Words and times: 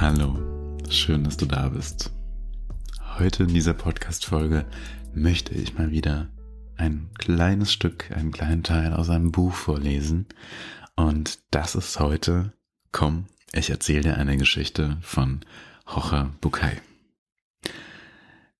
Hallo, 0.00 0.38
schön, 0.88 1.24
dass 1.24 1.36
du 1.36 1.44
da 1.44 1.70
bist. 1.70 2.12
Heute 3.18 3.42
in 3.42 3.48
dieser 3.48 3.74
Podcast-Folge 3.74 4.64
möchte 5.12 5.52
ich 5.54 5.76
mal 5.76 5.90
wieder 5.90 6.28
ein 6.76 7.10
kleines 7.18 7.72
Stück, 7.72 8.08
einen 8.12 8.30
kleinen 8.30 8.62
Teil 8.62 8.92
aus 8.92 9.10
einem 9.10 9.32
Buch 9.32 9.52
vorlesen. 9.52 10.26
Und 10.94 11.40
das 11.50 11.74
ist 11.74 11.98
heute, 11.98 12.52
komm, 12.92 13.26
ich 13.52 13.70
erzähle 13.70 14.02
dir 14.02 14.16
eine 14.18 14.36
Geschichte 14.36 14.98
von 15.00 15.40
Hocher 15.88 16.30
Bukai. 16.40 16.80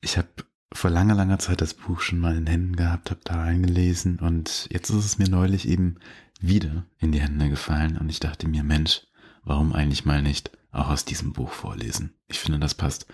Ich 0.01 0.19
habe 0.19 0.27
vor 0.73 0.91
langer, 0.91 1.15
langer 1.15 1.39
Zeit 1.39 1.61
das 1.61 1.75
Buch 1.75 2.01
schon 2.01 2.19
mal 2.19 2.37
in 2.37 2.49
Händen 2.49 2.75
gehabt, 2.75 3.13
habe 3.13 3.21
da 3.23 3.41
eingelesen 3.41 4.19
und 4.19 4.67
jetzt 4.73 4.91
ist 4.91 5.05
es 5.05 5.19
mir 5.19 5.29
neulich 5.29 5.69
eben 5.69 6.01
wieder 6.41 6.85
in 6.99 7.13
die 7.13 7.21
Hände 7.21 7.49
gefallen 7.49 7.97
und 7.97 8.09
ich 8.09 8.19
dachte 8.19 8.49
mir, 8.49 8.65
Mensch, 8.65 9.03
warum 9.45 9.73
eigentlich 9.73 10.05
mal 10.05 10.21
nicht 10.21 10.58
auch 10.79 10.89
aus 10.89 11.05
diesem 11.05 11.33
Buch 11.33 11.53
vorlesen? 11.53 12.15
Ich 12.29 12.39
finde, 12.39 12.59
das 12.59 12.75
passt 12.75 13.07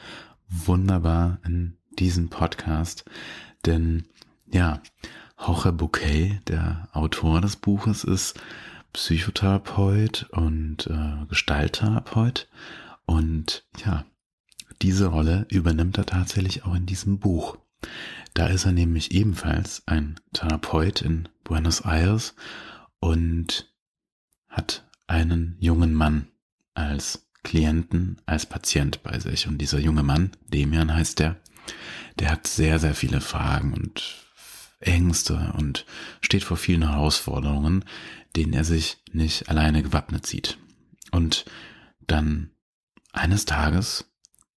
wunderbar 0.48 1.38
in 1.44 1.76
diesen 1.98 2.28
Podcast, 2.28 3.04
denn 3.66 4.06
ja, 4.52 4.80
Hocher 5.38 5.72
Bouquet, 5.72 6.40
der 6.46 6.88
Autor 6.92 7.40
des 7.40 7.56
Buches, 7.56 8.04
ist 8.04 8.40
Psychotherapeut 8.92 10.28
und 10.30 10.86
äh, 10.86 11.26
Gestalttherapeut 11.28 12.48
und 13.06 13.64
ja, 13.84 14.04
diese 14.82 15.06
Rolle 15.06 15.46
übernimmt 15.50 15.98
er 15.98 16.06
tatsächlich 16.06 16.64
auch 16.64 16.74
in 16.74 16.86
diesem 16.86 17.18
Buch. 17.18 17.58
Da 18.34 18.46
ist 18.46 18.64
er 18.64 18.72
nämlich 18.72 19.12
ebenfalls 19.12 19.82
ein 19.86 20.20
Therapeut 20.32 21.02
in 21.02 21.28
Buenos 21.44 21.80
Aires 21.80 22.34
und 23.00 23.72
hat 24.48 24.88
einen 25.06 25.56
jungen 25.60 25.94
Mann 25.94 26.28
als 26.74 27.23
Klienten, 27.44 28.20
als 28.26 28.46
Patient 28.46 29.02
bei 29.02 29.20
sich. 29.20 29.46
Und 29.46 29.58
dieser 29.58 29.78
junge 29.78 30.02
Mann, 30.02 30.32
Demian 30.48 30.92
heißt 30.92 31.20
der, 31.20 31.36
der 32.18 32.30
hat 32.32 32.46
sehr, 32.46 32.78
sehr 32.78 32.94
viele 32.94 33.20
Fragen 33.20 33.72
und 33.72 34.26
Ängste 34.80 35.54
und 35.56 35.86
steht 36.20 36.42
vor 36.42 36.56
vielen 36.56 36.88
Herausforderungen, 36.90 37.84
denen 38.34 38.52
er 38.52 38.64
sich 38.64 38.98
nicht 39.12 39.48
alleine 39.48 39.82
gewappnet 39.82 40.26
sieht. 40.26 40.58
Und 41.12 41.44
dann 42.06 42.50
eines 43.12 43.44
Tages 43.44 44.12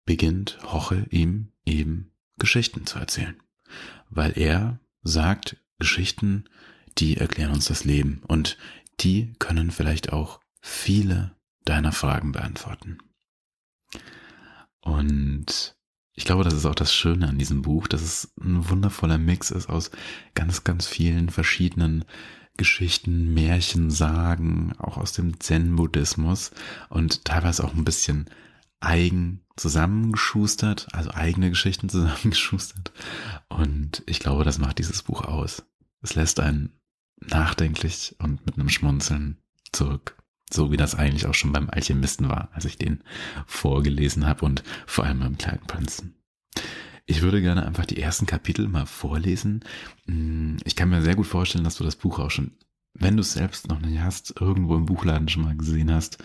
beginnt 0.05 0.57
Hoche 0.63 1.05
ihm 1.11 1.51
eben 1.65 2.11
Geschichten 2.37 2.85
zu 2.85 2.97
erzählen, 2.97 3.35
weil 4.09 4.37
er 4.37 4.79
sagt, 5.03 5.57
Geschichten 5.79 6.45
die 6.97 7.17
erklären 7.17 7.51
uns 7.51 7.65
das 7.65 7.83
Leben 7.83 8.21
und 8.27 8.57
die 8.99 9.33
können 9.39 9.71
vielleicht 9.71 10.11
auch 10.11 10.39
viele 10.61 11.35
deiner 11.67 11.91
Fragen 11.91 12.31
beantworten. 12.31 12.97
Und 14.81 15.75
ich 16.13 16.25
glaube, 16.25 16.43
das 16.43 16.53
ist 16.53 16.65
auch 16.65 16.75
das 16.75 16.93
Schöne 16.93 17.27
an 17.27 17.37
diesem 17.37 17.61
Buch, 17.61 17.87
dass 17.87 18.01
es 18.01 18.33
ein 18.41 18.69
wundervoller 18.69 19.17
Mix 19.17 19.51
ist 19.51 19.69
aus 19.69 19.91
ganz, 20.33 20.63
ganz 20.63 20.87
vielen 20.87 21.29
verschiedenen 21.29 22.05
Geschichten, 22.57 23.33
Märchen, 23.33 23.91
Sagen, 23.91 24.73
auch 24.79 24.97
aus 24.97 25.13
dem 25.13 25.39
Zen-Buddhismus 25.39 26.51
und 26.89 27.23
teilweise 27.25 27.63
auch 27.63 27.73
ein 27.75 27.85
bisschen 27.85 28.29
eigen 28.79 29.41
zusammengeschustert, 29.55 30.87
also 30.93 31.11
eigene 31.11 31.49
Geschichten 31.49 31.89
zusammengeschustert. 31.89 32.91
Und 33.49 34.03
ich 34.07 34.19
glaube, 34.19 34.43
das 34.43 34.57
macht 34.57 34.79
dieses 34.79 35.03
Buch 35.03 35.21
aus. 35.21 35.63
Es 36.01 36.15
lässt 36.15 36.39
einen 36.39 36.73
nachdenklich 37.19 38.15
und 38.19 38.45
mit 38.45 38.55
einem 38.55 38.69
Schmunzeln 38.69 39.37
zurück. 39.71 40.17
So 40.51 40.71
wie 40.71 40.77
das 40.77 40.95
eigentlich 40.95 41.25
auch 41.25 41.33
schon 41.33 41.51
beim 41.51 41.69
Alchemisten 41.69 42.29
war, 42.29 42.49
als 42.53 42.65
ich 42.65 42.77
den 42.77 43.03
vorgelesen 43.45 44.25
habe 44.25 44.45
und 44.45 44.63
vor 44.85 45.05
allem 45.05 45.19
beim 45.19 45.37
kleinen 45.37 45.65
Prinzen. 45.67 46.15
Ich 47.05 47.21
würde 47.21 47.41
gerne 47.41 47.65
einfach 47.65 47.85
die 47.85 48.01
ersten 48.01 48.25
Kapitel 48.25 48.67
mal 48.67 48.85
vorlesen. 48.85 49.63
Hm, 50.05 50.57
ich 50.63 50.75
kann 50.75 50.89
mir 50.89 51.01
sehr 51.01 51.15
gut 51.15 51.27
vorstellen, 51.27 51.63
dass 51.63 51.75
du 51.75 51.83
das 51.83 51.95
Buch 51.95 52.19
auch 52.19 52.31
schon, 52.31 52.51
wenn 52.93 53.15
du 53.15 53.21
es 53.21 53.33
selbst 53.33 53.67
noch 53.69 53.79
nicht 53.79 53.99
hast, 54.01 54.39
irgendwo 54.39 54.75
im 54.75 54.85
Buchladen 54.85 55.29
schon 55.29 55.43
mal 55.43 55.55
gesehen 55.55 55.91
hast. 55.91 56.17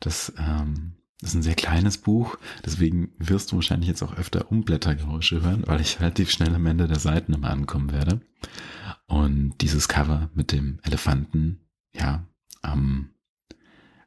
Das, 0.00 0.32
ähm, 0.38 0.92
ist 1.22 1.34
ein 1.34 1.42
sehr 1.42 1.54
kleines 1.54 1.98
Buch, 1.98 2.38
deswegen 2.64 3.12
wirst 3.18 3.52
du 3.52 3.56
wahrscheinlich 3.56 3.88
jetzt 3.88 4.02
auch 4.02 4.16
öfter 4.16 4.50
Umblättergeräusche 4.50 5.42
hören, 5.42 5.64
weil 5.66 5.80
ich 5.80 6.00
relativ 6.00 6.30
schnell 6.30 6.54
am 6.54 6.66
Ende 6.66 6.88
der 6.88 6.98
Seiten 6.98 7.34
immer 7.34 7.50
ankommen 7.50 7.92
werde. 7.92 8.20
Und 9.06 9.54
dieses 9.60 9.88
Cover 9.88 10.30
mit 10.34 10.52
dem 10.52 10.78
Elefanten, 10.82 11.60
ja, 11.92 12.26
am 12.62 13.10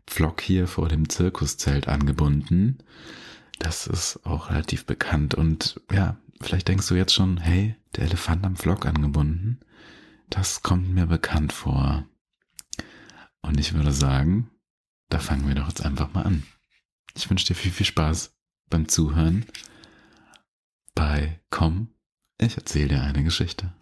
Pflock 0.08 0.42
hier 0.42 0.68
vor 0.68 0.90
dem 0.90 1.10
Zirkuszelt 1.10 1.88
angebunden, 1.88 2.80
das 3.60 3.88
ist 3.88 4.20
auch 4.26 4.50
relativ 4.50 4.86
bekannt. 4.86 5.36
Und 5.36 5.82
ja, 5.92 6.18
vielleicht 6.42 6.68
denkst 6.68 6.88
du 6.88 6.96
jetzt 6.96 7.14
schon, 7.14 7.38
hey, 7.38 7.76
der 7.96 8.06
Elefant 8.06 8.46
am 8.46 8.56
Pflock 8.56 8.86
angebunden, 8.86 9.60
das 10.30 10.64
kommt 10.64 10.90
mir 10.90 11.06
bekannt 11.06 11.54
vor. 11.54 12.06
Und 13.42 13.60
ich 13.60 13.74
würde 13.74 13.92
sagen, 13.92 14.50
da 15.10 15.20
fangen 15.20 15.48
wir 15.48 15.56
doch 15.56 15.68
jetzt 15.68 15.86
einfach 15.86 16.14
mal 16.14 16.24
an. 16.24 16.44
Ich 17.16 17.30
wünsche 17.30 17.46
dir 17.46 17.56
viel, 17.56 17.72
viel 17.72 17.86
Spaß 17.86 18.36
beim 18.70 18.88
Zuhören 18.88 19.46
bei 20.96 21.40
Komm, 21.50 21.90
ich 22.40 22.58
erzähle 22.58 22.90
dir 22.90 23.02
eine 23.02 23.24
Geschichte. 23.24 23.74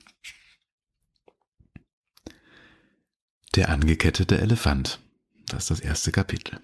Der 3.55 3.69
angekettete 3.69 4.39
Elefant. 4.39 4.99
Das 5.51 5.63
ist 5.63 5.71
das 5.71 5.79
erste 5.81 6.13
Kapitel. 6.13 6.61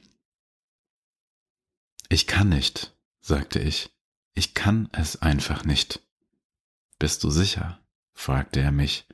Ich 2.07 2.25
kann 2.25 2.47
nicht, 2.47 2.95
sagte 3.19 3.59
ich. 3.59 3.89
Ich 4.33 4.53
kann 4.53 4.87
es 4.93 5.21
einfach 5.21 5.65
nicht. 5.65 6.01
Bist 6.97 7.23
du 7.25 7.29
sicher? 7.29 7.79
fragte 8.13 8.61
er 8.61 8.71
mich. 8.71 9.05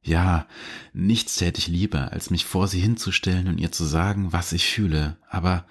Ja, 0.00 0.48
nichts 0.94 1.36
täte 1.36 1.58
ich 1.58 1.66
lieber, 1.66 2.12
als 2.12 2.30
mich 2.30 2.46
vor 2.46 2.66
sie 2.66 2.80
hinzustellen 2.80 3.46
und 3.46 3.58
ihr 3.58 3.70
zu 3.70 3.84
sagen, 3.84 4.32
was 4.32 4.52
ich 4.52 4.66
fühle, 4.66 5.18
aber 5.28 5.66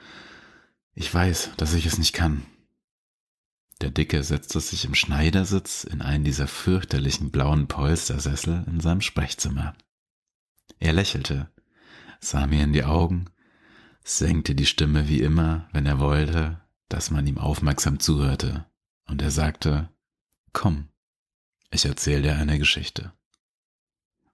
ich 0.94 1.12
weiß, 1.12 1.52
dass 1.58 1.74
ich 1.74 1.88
es 1.88 1.98
nicht 1.98 2.14
kann. 2.14 2.46
Der 3.82 3.90
Dicke 3.90 4.22
setzte 4.22 4.60
sich 4.60 4.86
im 4.86 4.94
Schneidersitz 4.94 5.86
in 5.86 6.04
einen 6.04 6.24
dieser 6.24 6.48
fürchterlichen 6.48 7.32
blauen 7.32 7.68
Polstersessel 7.68 8.64
in 8.68 8.80
seinem 8.80 9.02
Sprechzimmer. 9.02 9.76
Er 10.78 10.94
lächelte, 10.94 11.50
sah 12.20 12.46
mir 12.46 12.64
in 12.64 12.74
die 12.74 12.84
Augen, 12.84 13.26
senkte 14.18 14.56
die 14.56 14.66
Stimme 14.66 15.08
wie 15.08 15.22
immer, 15.22 15.68
wenn 15.72 15.86
er 15.86 16.00
wollte, 16.00 16.60
dass 16.88 17.12
man 17.12 17.28
ihm 17.28 17.38
aufmerksam 17.38 18.00
zuhörte, 18.00 18.66
und 19.06 19.22
er 19.22 19.32
sagte, 19.32 19.90
Komm, 20.54 20.90
ich 21.72 21.86
erzähle 21.86 22.24
dir 22.24 22.36
eine 22.36 22.58
Geschichte. 22.58 23.14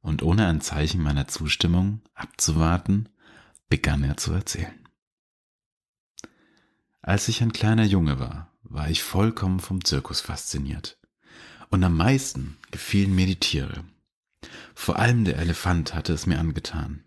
Und 0.02 0.24
ohne 0.24 0.48
ein 0.48 0.62
Zeichen 0.62 1.02
meiner 1.02 1.28
Zustimmung 1.28 2.02
abzuwarten, 2.14 3.10
begann 3.68 4.04
er 4.04 4.18
zu 4.18 4.32
erzählen. 4.34 4.88
Als 7.02 7.28
ich 7.28 7.42
ein 7.42 7.54
kleiner 7.54 7.86
Junge 7.86 8.20
war, 8.20 8.52
war 8.64 8.90
ich 8.90 9.04
vollkommen 9.04 9.60
vom 9.60 9.84
Zirkus 9.84 10.22
fasziniert. 10.22 10.98
Und 11.70 11.84
am 11.84 11.98
meisten 11.98 12.58
gefielen 12.72 13.14
mir 13.14 13.26
die 13.26 13.40
Tiere. 13.40 13.84
Vor 14.74 14.98
allem 14.98 15.26
der 15.26 15.38
Elefant 15.38 15.94
hatte 15.94 16.14
es 16.14 16.26
mir 16.26 16.40
angetan. 16.40 17.05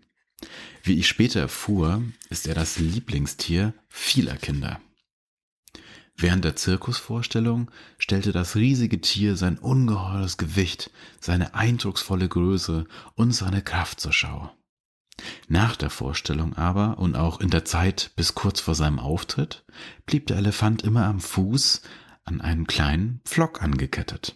Wie 0.83 0.99
ich 0.99 1.07
später 1.07 1.39
erfuhr, 1.39 2.03
ist 2.29 2.47
er 2.47 2.55
das 2.55 2.79
Lieblingstier 2.79 3.73
vieler 3.89 4.37
Kinder. 4.37 4.79
Während 6.15 6.43
der 6.43 6.57
Zirkusvorstellung 6.57 7.71
stellte 7.97 8.33
das 8.33 8.55
riesige 8.55 8.99
Tier 8.99 9.37
sein 9.37 9.57
ungeheures 9.57 10.37
Gewicht, 10.37 10.91
seine 11.21 11.53
eindrucksvolle 11.53 12.27
Größe 12.27 12.85
und 13.15 13.31
seine 13.31 13.61
Kraft 13.61 14.01
zur 14.01 14.11
Schau. 14.11 14.51
Nach 15.47 15.75
der 15.75 15.89
Vorstellung 15.89 16.55
aber 16.55 16.97
und 16.99 17.15
auch 17.15 17.39
in 17.39 17.49
der 17.49 17.65
Zeit 17.65 18.11
bis 18.15 18.35
kurz 18.35 18.59
vor 18.59 18.75
seinem 18.75 18.99
Auftritt 18.99 19.63
blieb 20.05 20.27
der 20.27 20.37
Elefant 20.37 20.83
immer 20.83 21.05
am 21.05 21.21
Fuß 21.21 21.81
an 22.25 22.41
einen 22.41 22.67
kleinen 22.67 23.21
Pflock 23.25 23.61
angekettet. 23.61 24.35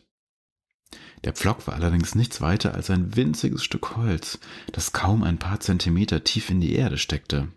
Der 1.23 1.33
Pflock 1.33 1.67
war 1.67 1.75
allerdings 1.75 2.15
nichts 2.15 2.41
weiter 2.41 2.73
als 2.73 2.89
ein 2.89 3.15
winziges 3.15 3.63
Stück 3.63 3.95
Holz, 3.95 4.39
das 4.71 4.91
kaum 4.91 5.23
ein 5.23 5.39
paar 5.39 5.59
Zentimeter 5.59 6.23
tief 6.23 6.49
in 6.49 6.59
die 6.59 6.75
Erde 6.75 6.97
steckte. 6.97 7.51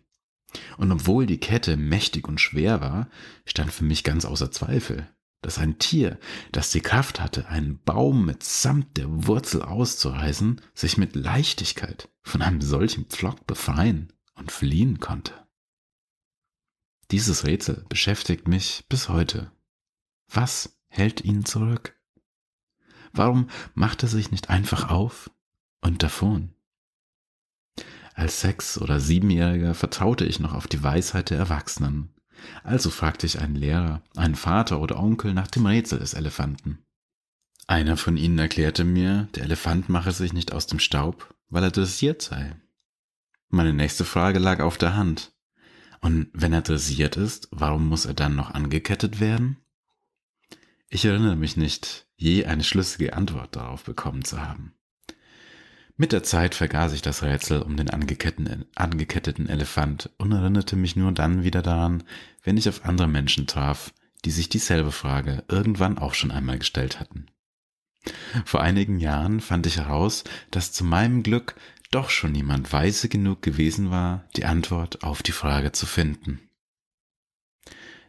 Und 0.79 0.93
obwohl 0.93 1.27
die 1.27 1.39
Kette 1.41 1.77
mächtig 1.77 2.29
und 2.29 2.41
schwer 2.41 2.81
war, 2.81 3.09
stand 3.45 3.73
für 3.73 3.85
mich 3.85 4.05
ganz 4.05 4.25
außer 4.25 4.51
Zweifel, 4.53 5.09
dass 5.43 5.59
ein 5.59 5.79
Tier, 5.79 6.19
das 6.53 6.71
die 6.71 6.81
Kraft 6.81 7.21
hatte, 7.21 7.49
einen 7.49 7.83
Baum 7.83 8.25
mitsamt 8.25 8.97
der 8.97 9.27
Wurzel 9.27 9.63
auszureißen, 9.63 10.61
sich 10.75 10.97
mit 10.97 11.15
Leichtigkeit 11.15 12.09
von 12.23 12.43
einem 12.43 12.61
solchen 12.61 13.07
Pflock 13.07 13.47
befreien 13.47 14.13
und 14.35 14.53
fliehen 14.53 15.01
konnte. 15.01 15.33
Dieses 17.11 17.45
Rätsel 17.45 17.85
beschäftigt 17.89 18.49
mich 18.49 18.85
bis 18.89 19.09
heute. 19.09 19.53
Was 20.33 20.81
hält 20.89 21.21
ihn 21.21 21.45
zurück? 21.45 21.96
Warum 23.17 23.49
macht 23.75 24.03
er 24.03 24.09
sich 24.09 24.31
nicht 24.31 24.51
einfach 24.51 24.91
auf 24.91 25.31
und 25.81 26.03
davon? 26.03 26.55
Als 28.15 28.41
Sechs- 28.41 28.81
oder 28.81 29.01
Siebenjähriger 29.01 29.75
vertraute 29.75 30.25
ich 30.25 30.41
noch 30.41 30.55
auf 30.55 30.67
die 30.67 30.83
Weisheit 30.83 31.31
der 31.31 31.39
Erwachsenen. 31.39 32.15
Also 32.63 32.91
fragte 32.91 33.27
ich 33.27 33.41
einen 33.41 33.57
Lehrer, 33.57 34.03
einen 34.17 34.35
Vater 34.35 34.81
oder 34.81 34.99
Onkel 34.99 35.35
nach 35.35 35.49
dem 35.49 35.67
Rätsel 35.67 35.99
des 35.99 36.15
Elefanten. 36.15 36.79
Einer 37.67 37.97
von 37.97 38.17
ihnen 38.17 38.39
erklärte 38.39 38.85
mir, 38.85 39.29
der 39.35 39.45
Elefant 39.45 39.89
mache 39.89 40.13
sich 40.13 40.33
nicht 40.33 40.53
aus 40.53 40.67
dem 40.67 40.79
Staub, 40.79 41.35
weil 41.49 41.65
er 41.65 41.71
dressiert 41.71 42.23
sei. 42.23 42.57
Meine 43.49 43.73
nächste 43.73 44.05
Frage 44.05 44.39
lag 44.39 44.61
auf 44.61 44.79
der 44.79 44.97
Hand. 44.97 45.33
Und 46.01 46.29
wenn 46.33 46.53
er 46.53 46.63
dressiert 46.63 47.17
ist, 47.17 47.49
warum 47.51 47.89
muss 47.89 48.05
er 48.05 48.15
dann 48.15 48.37
noch 48.37 48.53
angekettet 48.53 49.19
werden? 49.19 49.57
Ich 50.89 51.05
erinnere 51.05 51.37
mich 51.37 51.57
nicht, 51.57 52.07
je 52.17 52.45
eine 52.45 52.65
schlüssige 52.65 53.15
Antwort 53.15 53.57
darauf 53.57 53.85
bekommen 53.85 54.25
zu 54.25 54.41
haben. 54.41 54.73
Mit 55.97 56.13
der 56.13 56.23
Zeit 56.23 56.55
vergaß 56.55 56.93
ich 56.93 57.01
das 57.03 57.23
Rätsel 57.23 57.63
um 57.63 57.77
den 57.77 57.89
angeketteten 57.89 59.49
Elefant 59.49 60.11
und 60.19 60.33
erinnerte 60.33 60.77
mich 60.77 60.95
nur 60.95 61.11
dann 61.13 61.43
wieder 61.43 61.63
daran, 61.63 62.05
wenn 62.43 62.59
ich 62.59 62.69
auf 62.69 62.85
andere 62.85 63.09
Menschen 63.09 63.47
traf, 63.47 63.95
die 64.25 64.31
sich 64.31 64.49
dieselbe 64.49 64.93
Frage 64.93 65.45
irgendwann 65.49 65.97
auch 65.97 66.15
schon 66.15 66.31
einmal 66.31 66.59
gestellt 66.59 67.01
hatten. 67.01 67.27
Vor 68.45 68.61
einigen 68.61 69.01
Jahren 69.01 69.41
fand 69.41 69.67
ich 69.67 69.79
heraus, 69.79 70.25
dass 70.51 70.73
zu 70.73 70.85
meinem 70.85 71.23
Glück 71.23 71.57
doch 71.91 72.11
schon 72.11 72.33
niemand 72.33 72.73
weise 72.73 73.09
genug 73.09 73.41
gewesen 73.43 73.91
war, 73.91 74.29
die 74.37 74.45
Antwort 74.45 75.03
auf 75.03 75.23
die 75.23 75.33
Frage 75.33 75.73
zu 75.73 75.87
finden. 75.87 76.41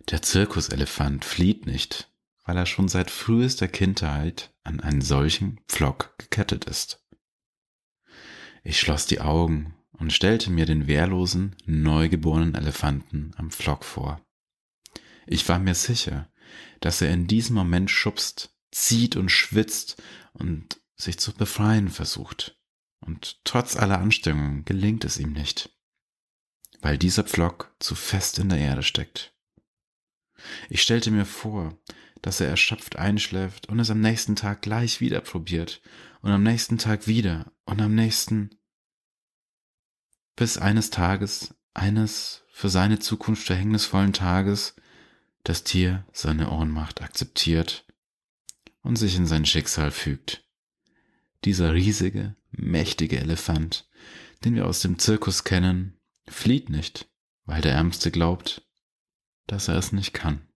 Der 0.10 0.22
Zirkuselefant 0.22 1.26
flieht 1.26 1.66
nicht, 1.66 2.10
weil 2.48 2.58
er 2.58 2.66
schon 2.66 2.88
seit 2.88 3.12
frühester 3.12 3.68
Kindheit 3.68 4.56
an 4.64 4.80
einen 4.80 5.02
solchen 5.02 5.60
Pflock 5.68 6.18
gekettet 6.18 6.64
ist. 6.64 7.06
Ich 8.64 8.80
schloss 8.80 9.06
die 9.06 9.20
Augen 9.20 9.76
und 9.92 10.14
stellte 10.14 10.50
mir 10.50 10.66
den 10.66 10.88
wehrlosen, 10.88 11.58
neugeborenen 11.66 12.56
Elefanten 12.56 13.34
am 13.36 13.52
Pflock 13.52 13.84
vor. 13.84 14.22
Ich 15.26 15.48
war 15.50 15.60
mir 15.60 15.76
sicher, 15.76 16.32
dass 16.80 17.02
er 17.02 17.12
in 17.12 17.28
diesem 17.28 17.56
Moment 17.56 17.92
schubst, 17.92 18.56
zieht 18.72 19.18
und 19.18 19.30
schwitzt 19.30 20.02
und 20.32 20.80
sich 20.96 21.20
zu 21.20 21.34
befreien 21.34 21.90
versucht. 21.90 22.58
Und 23.02 23.42
trotz 23.44 23.76
aller 23.76 24.00
Anstrengungen 24.00 24.64
gelingt 24.64 25.04
es 25.04 25.20
ihm 25.20 25.34
nicht, 25.34 25.78
weil 26.80 26.98
dieser 26.98 27.26
Pflock 27.26 27.76
zu 27.80 27.94
fest 27.94 28.40
in 28.40 28.48
der 28.48 28.60
Erde 28.60 28.84
steckt. 28.84 29.34
Ich 30.70 30.82
stellte 30.82 31.12
mir 31.12 31.26
vor, 31.26 31.78
dass 32.22 32.42
er 32.42 32.48
erschöpft 32.48 32.96
einschläft 32.98 33.68
und 33.70 33.80
es 33.80 33.90
am 33.90 34.02
nächsten 34.02 34.36
Tag 34.36 34.62
gleich 34.62 35.02
wieder 35.02 35.22
probiert 35.22 35.82
und 36.22 36.32
am 36.32 36.44
nächsten 36.44 36.78
Tag 36.78 37.08
wieder 37.08 37.52
und 37.66 37.82
am 37.82 37.96
nächsten, 37.96 38.50
bis 40.36 40.58
eines 40.58 40.90
Tages, 40.90 41.56
eines 41.74 42.44
für 42.52 42.70
seine 42.70 43.00
Zukunft 43.00 43.46
verhängnisvollen 43.46 44.14
Tages, 44.14 44.76
das 45.44 45.64
Tier 45.64 46.06
seine 46.12 46.52
Ohnmacht 46.52 47.02
akzeptiert 47.02 47.86
und 48.82 48.96
sich 48.96 49.16
in 49.16 49.28
sein 49.28 49.46
Schicksal 49.46 49.92
fügt. 49.92 50.44
Dieser 51.46 51.74
riesige, 51.74 52.36
mächtige 52.52 53.20
Elefant, 53.20 53.88
den 54.44 54.56
wir 54.56 54.66
aus 54.66 54.82
dem 54.82 55.00
Zirkus 55.00 55.44
kennen, 55.44 56.00
flieht 56.28 56.70
nicht, 56.70 57.10
weil 57.46 57.62
der 57.62 57.74
Ärmste 57.74 58.12
glaubt, 58.12 58.68
dass 59.46 59.68
er 59.68 59.76
es 59.76 59.92
nicht 59.92 60.14
kann. 60.14 60.47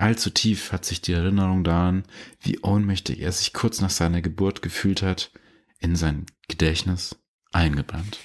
Allzu 0.00 0.30
tief 0.30 0.72
hat 0.72 0.86
sich 0.86 1.02
die 1.02 1.12
Erinnerung 1.12 1.62
daran, 1.62 2.04
wie 2.40 2.60
ohnmächtig 2.60 3.20
er 3.20 3.32
sich 3.32 3.52
kurz 3.52 3.82
nach 3.82 3.90
seiner 3.90 4.22
Geburt 4.22 4.62
gefühlt 4.62 5.02
hat, 5.02 5.30
in 5.78 5.94
sein 5.94 6.24
Gedächtnis 6.48 7.16
eingebrannt. 7.52 8.18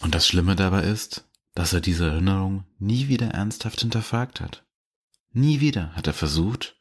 Und 0.00 0.14
das 0.14 0.26
Schlimme 0.26 0.56
dabei 0.56 0.82
ist, 0.82 1.26
dass 1.54 1.72
er 1.72 1.80
diese 1.80 2.06
Erinnerung 2.06 2.66
nie 2.78 3.08
wieder 3.08 3.28
ernsthaft 3.28 3.80
hinterfragt 3.80 4.42
hat. 4.42 4.66
Nie 5.30 5.60
wieder 5.60 5.94
hat 5.94 6.06
er 6.06 6.12
versucht, 6.12 6.78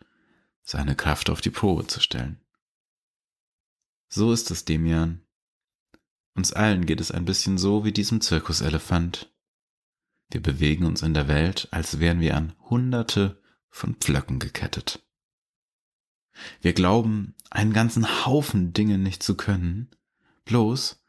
seine 0.63 0.97
Kraft 0.97 1.29
auf 1.29 1.39
die 1.39 1.49
Probe 1.49 1.87
zu 1.87 2.01
stellen. 2.01 2.41
So 4.09 4.33
ist 4.33 4.51
es, 4.51 4.65
Demian. 4.65 5.21
Uns 6.33 6.51
allen 6.51 6.85
geht 6.85 6.99
es 6.99 7.11
ein 7.11 7.23
bisschen 7.23 7.57
so 7.57 7.85
wie 7.85 7.93
diesem 7.93 8.19
Zirkuselefant. 8.19 9.31
Wir 10.31 10.41
bewegen 10.41 10.85
uns 10.85 11.01
in 11.01 11.13
der 11.13 11.27
Welt, 11.27 11.67
als 11.71 11.99
wären 11.99 12.21
wir 12.21 12.35
an 12.35 12.53
Hunderte 12.69 13.41
von 13.69 13.95
Pflöcken 13.95 14.39
gekettet. 14.39 15.05
Wir 16.61 16.73
glauben, 16.73 17.35
einen 17.49 17.73
ganzen 17.73 18.25
Haufen 18.25 18.73
Dinge 18.73 18.97
nicht 18.97 19.21
zu 19.21 19.35
können, 19.35 19.89
bloß 20.45 21.01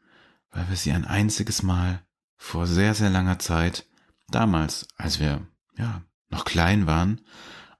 weil 0.53 0.69
wir 0.69 0.75
sie 0.75 0.91
ein 0.91 1.05
einziges 1.05 1.63
Mal 1.63 2.05
vor 2.35 2.67
sehr, 2.67 2.93
sehr 2.93 3.09
langer 3.09 3.39
Zeit, 3.39 3.87
damals, 4.29 4.87
als 4.97 5.19
wir, 5.19 5.47
ja, 5.77 6.03
noch 6.29 6.45
klein 6.45 6.85
waren, 6.85 7.21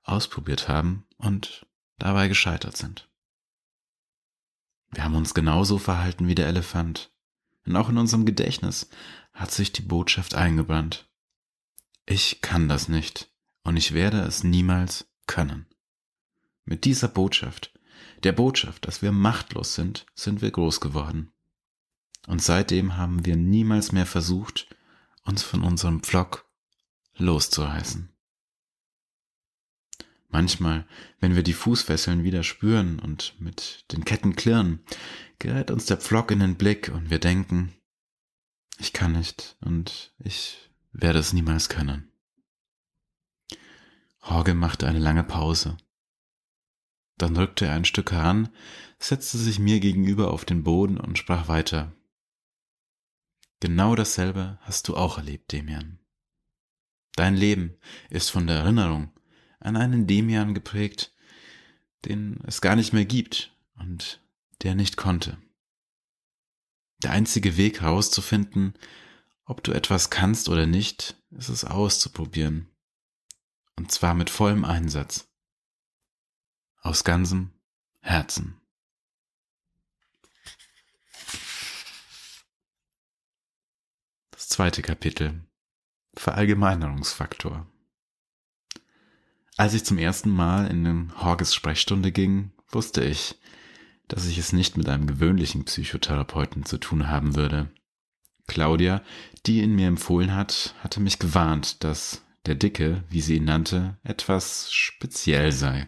ausprobiert 0.04 0.68
haben 0.68 1.06
und 1.18 1.66
dabei 2.00 2.28
gescheitert 2.28 2.76
sind. 2.76 3.10
Wir 4.92 5.04
haben 5.04 5.16
uns 5.16 5.34
genauso 5.34 5.78
verhalten 5.78 6.28
wie 6.28 6.36
der 6.36 6.48
Elefant. 6.48 7.12
Und 7.66 7.76
auch 7.76 7.90
in 7.90 7.98
unserem 7.98 8.26
Gedächtnis 8.26 8.90
hat 9.34 9.52
sich 9.52 9.72
die 9.72 9.82
Botschaft 9.82 10.36
eingebrannt. 10.36 11.10
Ich 12.06 12.42
kann 12.42 12.68
das 12.68 12.90
nicht 12.90 13.32
und 13.64 13.78
ich 13.78 13.94
werde 13.94 14.22
es 14.22 14.44
niemals 14.44 15.08
können. 15.26 15.68
Mit 16.66 16.86
dieser 16.86 17.08
Botschaft, 17.08 17.74
der 18.24 18.34
Botschaft, 18.34 18.88
dass 18.88 19.02
wir 19.02 19.12
machtlos 19.12 19.76
sind, 19.76 20.06
sind 20.16 20.42
wir 20.42 20.52
groß 20.52 20.82
geworden. 20.82 21.32
Und 22.28 22.42
seitdem 22.42 22.98
haben 22.98 23.26
wir 23.26 23.36
niemals 23.36 23.92
mehr 23.92 24.06
versucht, 24.06 24.68
uns 25.24 25.44
von 25.44 25.62
unserem 25.64 26.02
Pflock 26.02 26.50
loszureißen. 27.18 28.10
Manchmal, 30.30 30.88
wenn 31.20 31.36
wir 31.36 31.44
die 31.44 31.54
Fußfesseln 31.54 32.24
wieder 32.24 32.44
spüren 32.44 33.00
und 33.00 33.40
mit 33.40 33.86
den 33.92 34.04
Ketten 34.04 34.36
klirren, 34.36 34.84
gerät 35.38 35.70
uns 35.70 35.86
der 35.86 35.98
Pflock 35.98 36.32
in 36.32 36.40
den 36.40 36.56
Blick 36.56 36.90
und 36.90 37.10
wir 37.10 37.20
denken, 37.20 37.74
ich 38.80 38.94
kann 38.94 39.12
nicht 39.12 39.58
und 39.62 40.14
ich 40.18 40.72
werde 40.94 41.20
es 41.20 41.34
niemals 41.34 41.70
können. 41.70 42.12
Horge 44.22 44.54
machte 44.54 44.88
eine 44.88 45.00
lange 45.00 45.24
Pause. 45.24 45.78
Dann 47.18 47.36
rückte 47.36 47.66
er 47.66 47.74
ein 47.74 47.86
Stück 47.86 48.12
heran, 48.12 48.50
setzte 49.00 49.38
sich 49.38 49.60
mir 49.60 49.80
gegenüber 49.80 50.32
auf 50.32 50.46
den 50.46 50.64
Boden 50.64 50.98
und 50.98 51.18
sprach 51.18 51.48
weiter. 51.48 51.94
Genau 53.60 53.96
dasselbe 53.96 54.60
hast 54.62 54.88
du 54.88 54.96
auch 54.96 55.18
erlebt, 55.18 55.52
Demian. 55.52 56.00
Dein 57.16 57.36
Leben 57.36 57.78
ist 58.10 58.30
von 58.30 58.48
der 58.48 58.58
Erinnerung 58.58 59.12
an 59.60 59.78
einen 59.78 60.08
Demian 60.08 60.54
geprägt, 60.54 61.14
den 62.06 62.40
es 62.46 62.62
gar 62.62 62.76
nicht 62.76 62.94
mehr 62.94 63.06
gibt 63.06 63.56
und 63.78 64.22
der 64.62 64.76
nicht 64.76 64.98
konnte. 64.98 65.38
Der 67.04 67.12
einzige 67.12 67.58
Weg 67.58 67.82
herauszufinden, 67.82 68.74
ob 69.46 69.64
du 69.64 69.72
etwas 69.72 70.10
kannst 70.10 70.50
oder 70.50 70.66
nicht, 70.66 71.16
ist 71.32 71.50
es 71.50 71.66
auszuprobieren. 71.66 72.70
Und 73.76 73.92
zwar 73.92 74.14
mit 74.14 74.30
vollem 74.30 74.66
Einsatz. 74.66 75.28
Aus 76.82 77.04
ganzem 77.04 77.52
Herzen. 78.02 78.62
Das 84.32 84.48
zweite 84.50 84.82
Kapitel. 84.82 85.46
Verallgemeinerungsfaktor. 86.16 87.68
Als 89.56 89.74
ich 89.74 89.86
zum 89.86 89.98
ersten 89.98 90.30
Mal 90.30 90.68
in 90.68 90.84
den 90.84 91.22
Horges 91.22 91.54
Sprechstunde 91.54 92.12
ging, 92.12 92.52
wusste 92.70 93.04
ich, 93.04 93.40
dass 94.08 94.26
ich 94.26 94.38
es 94.38 94.52
nicht 94.54 94.78
mit 94.78 94.90
einem 94.90 95.08
gewöhnlichen 95.08 95.66
Psychotherapeuten 95.66 96.66
zu 96.66 96.78
tun 96.78 97.08
haben 97.08 97.36
würde. 97.36 97.72
Claudia, 98.48 99.02
die 99.46 99.62
ihn 99.62 99.76
mir 99.76 99.88
empfohlen 99.88 100.36
hat, 100.36 100.76
hatte 100.80 101.00
mich 101.00 101.20
gewarnt, 101.20 101.84
dass 101.84 102.24
der 102.46 102.56
Dicke, 102.56 103.04
wie 103.10 103.22
sie 103.22 103.38
ihn 103.38 103.46
nannte, 103.46 103.98
etwas 104.04 104.72
speziell 104.72 105.52
sei. 105.52 105.88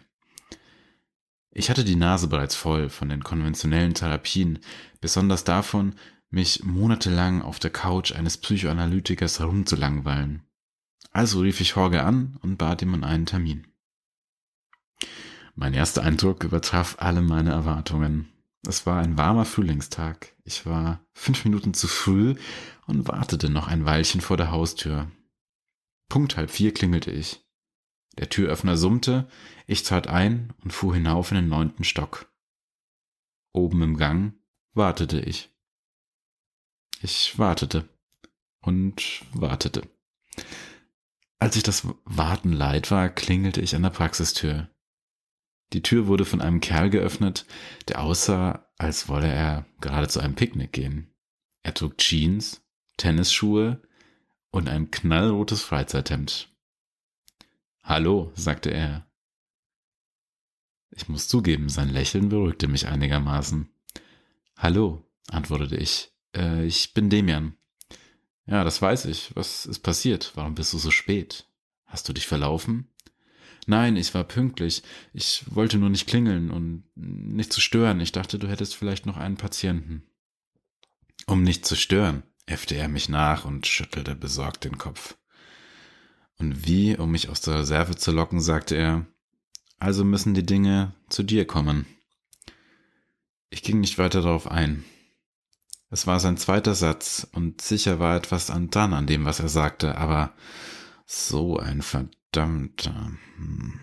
Ich 1.50 1.70
hatte 1.70 1.84
die 1.84 1.96
Nase 1.96 2.28
bereits 2.28 2.54
voll 2.54 2.90
von 2.90 3.08
den 3.08 3.24
konventionellen 3.24 3.94
Therapien, 3.94 4.58
besonders 5.00 5.44
davon, 5.44 5.94
mich 6.28 6.64
monatelang 6.64 7.40
auf 7.40 7.58
der 7.58 7.70
Couch 7.70 8.12
eines 8.12 8.36
Psychoanalytikers 8.36 9.38
herumzulangweilen. 9.38 10.42
Also 11.12 11.40
rief 11.40 11.60
ich 11.60 11.76
Horge 11.76 12.02
an 12.04 12.36
und 12.42 12.58
bat 12.58 12.82
ihm 12.82 12.92
um 12.92 13.04
einen 13.04 13.24
Termin. 13.24 13.66
Mein 15.54 15.72
erster 15.72 16.02
Eindruck 16.02 16.44
übertraf 16.44 16.96
alle 16.98 17.22
meine 17.22 17.52
Erwartungen. 17.52 18.28
Es 18.66 18.86
war 18.86 19.00
ein 19.00 19.16
warmer 19.16 19.44
Frühlingstag. 19.44 20.34
Ich 20.44 20.66
war 20.66 21.04
fünf 21.14 21.44
Minuten 21.44 21.74
zu 21.74 21.88
früh 21.88 22.34
und 22.86 23.08
wartete 23.08 23.48
noch 23.50 23.68
ein 23.68 23.84
Weilchen 23.84 24.20
vor 24.20 24.36
der 24.36 24.50
Haustür. 24.50 25.10
Punkt 26.08 26.36
halb 26.36 26.50
vier 26.50 26.72
klingelte 26.74 27.10
ich. 27.10 27.44
Der 28.18 28.28
Türöffner 28.28 28.76
summte, 28.76 29.28
ich 29.66 29.82
trat 29.82 30.06
ein 30.06 30.54
und 30.62 30.72
fuhr 30.72 30.94
hinauf 30.94 31.30
in 31.30 31.36
den 31.36 31.48
neunten 31.48 31.84
Stock. 31.84 32.32
Oben 33.52 33.82
im 33.82 33.96
Gang 33.96 34.34
wartete 34.72 35.20
ich. 35.20 35.50
Ich 37.02 37.38
wartete 37.38 37.88
und 38.60 39.22
wartete. 39.32 39.82
Als 41.38 41.56
ich 41.56 41.62
das 41.62 41.86
Warten 42.04 42.52
leid 42.52 42.90
war, 42.90 43.08
klingelte 43.10 43.60
ich 43.60 43.76
an 43.76 43.82
der 43.82 43.90
Praxistür. 43.90 44.70
Die 45.72 45.82
Tür 45.82 46.06
wurde 46.06 46.24
von 46.24 46.40
einem 46.40 46.60
Kerl 46.60 46.90
geöffnet, 46.90 47.46
der 47.88 48.02
aussah, 48.02 48.68
als 48.78 49.08
wolle 49.08 49.28
er 49.28 49.66
gerade 49.80 50.08
zu 50.08 50.20
einem 50.20 50.34
Picknick 50.34 50.72
gehen. 50.72 51.12
Er 51.62 51.74
trug 51.74 51.98
Jeans, 51.98 52.62
Tennisschuhe 52.96 53.82
und 54.50 54.68
ein 54.68 54.90
knallrotes 54.90 55.62
Freizeithemd. 55.62 56.48
Hallo, 57.82 58.32
sagte 58.34 58.70
er. 58.70 59.06
Ich 60.90 61.08
muss 61.08 61.28
zugeben, 61.28 61.68
sein 61.68 61.88
Lächeln 61.88 62.28
beruhigte 62.28 62.68
mich 62.68 62.86
einigermaßen. 62.86 63.68
Hallo, 64.56 65.04
antwortete 65.28 65.76
ich. 65.76 66.12
Äh, 66.34 66.64
ich 66.64 66.94
bin 66.94 67.10
Demian. 67.10 67.56
Ja, 68.46 68.64
das 68.64 68.80
weiß 68.80 69.06
ich. 69.06 69.34
Was 69.34 69.66
ist 69.66 69.80
passiert? 69.80 70.32
Warum 70.36 70.54
bist 70.54 70.72
du 70.72 70.78
so 70.78 70.90
spät? 70.90 71.48
Hast 71.84 72.08
du 72.08 72.12
dich 72.12 72.26
verlaufen? 72.26 72.88
Nein, 73.66 73.96
ich 73.96 74.14
war 74.14 74.24
pünktlich. 74.24 74.82
Ich 75.12 75.44
wollte 75.50 75.76
nur 75.76 75.90
nicht 75.90 76.06
klingeln 76.06 76.50
und 76.50 76.84
nicht 76.94 77.52
zu 77.52 77.60
stören. 77.60 78.00
Ich 78.00 78.12
dachte, 78.12 78.38
du 78.38 78.48
hättest 78.48 78.76
vielleicht 78.76 79.06
noch 79.06 79.16
einen 79.16 79.36
Patienten. 79.36 80.04
Um 81.26 81.42
nicht 81.42 81.66
zu 81.66 81.74
stören, 81.74 82.22
äffte 82.46 82.76
er 82.76 82.88
mich 82.88 83.08
nach 83.08 83.44
und 83.44 83.66
schüttelte 83.66 84.14
besorgt 84.14 84.64
den 84.64 84.78
Kopf. 84.78 85.16
Und 86.38 86.66
wie, 86.66 86.96
um 86.96 87.10
mich 87.10 87.28
aus 87.28 87.40
der 87.40 87.56
Reserve 87.58 87.96
zu 87.96 88.12
locken, 88.12 88.40
sagte 88.40 88.76
er, 88.76 89.06
also 89.78 90.04
müssen 90.04 90.34
die 90.34 90.46
Dinge 90.46 90.94
zu 91.08 91.24
dir 91.24 91.44
kommen. 91.44 91.86
Ich 93.50 93.62
ging 93.62 93.80
nicht 93.80 93.98
weiter 93.98 94.22
darauf 94.22 94.48
ein. 94.48 94.84
Es 95.90 96.06
war 96.06 96.20
sein 96.20 96.36
zweiter 96.36 96.74
Satz 96.74 97.26
und 97.32 97.62
sicher 97.62 97.98
war 97.98 98.16
etwas 98.16 98.50
an 98.50 98.70
dran 98.70 98.92
an 98.92 99.06
dem, 99.06 99.24
was 99.24 99.40
er 99.40 99.48
sagte, 99.48 99.96
aber 99.96 100.34
so 101.06 101.58
ein 101.58 101.82
verdammter. 102.32 103.12
Hm. 103.36 103.80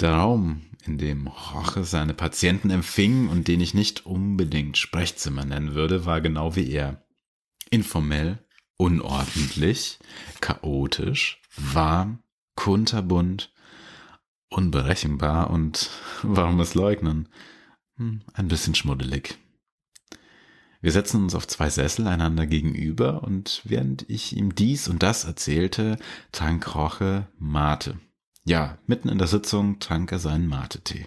Der 0.00 0.12
Raum, 0.12 0.62
in 0.84 0.98
dem 0.98 1.26
Roche 1.26 1.84
seine 1.84 2.14
Patienten 2.14 2.70
empfing 2.70 3.28
und 3.28 3.48
den 3.48 3.60
ich 3.60 3.74
nicht 3.74 4.06
unbedingt 4.06 4.76
Sprechzimmer 4.76 5.44
nennen 5.44 5.74
würde, 5.74 6.04
war 6.04 6.20
genau 6.20 6.56
wie 6.56 6.70
er. 6.70 7.04
Informell, 7.70 8.38
unordentlich, 8.76 9.98
chaotisch, 10.40 11.40
warm, 11.56 12.22
kunterbunt, 12.56 13.52
unberechenbar 14.48 15.50
und 15.50 15.90
warum 16.22 16.60
es 16.60 16.74
leugnen? 16.74 17.28
Hm, 17.96 18.22
ein 18.32 18.48
bisschen 18.48 18.74
schmuddelig. 18.74 19.38
Wir 20.84 20.92
setzten 20.92 21.22
uns 21.22 21.34
auf 21.34 21.48
zwei 21.48 21.70
Sessel 21.70 22.06
einander 22.06 22.46
gegenüber 22.46 23.22
und 23.22 23.62
während 23.64 24.04
ich 24.10 24.36
ihm 24.36 24.54
dies 24.54 24.86
und 24.86 25.02
das 25.02 25.24
erzählte, 25.24 25.96
trank 26.30 26.74
Roche 26.74 27.26
Mate. 27.38 27.98
Ja, 28.44 28.76
mitten 28.86 29.08
in 29.08 29.16
der 29.16 29.26
Sitzung 29.26 29.78
trank 29.78 30.12
er 30.12 30.18
seinen 30.18 30.46
Mate-Tee. 30.46 31.06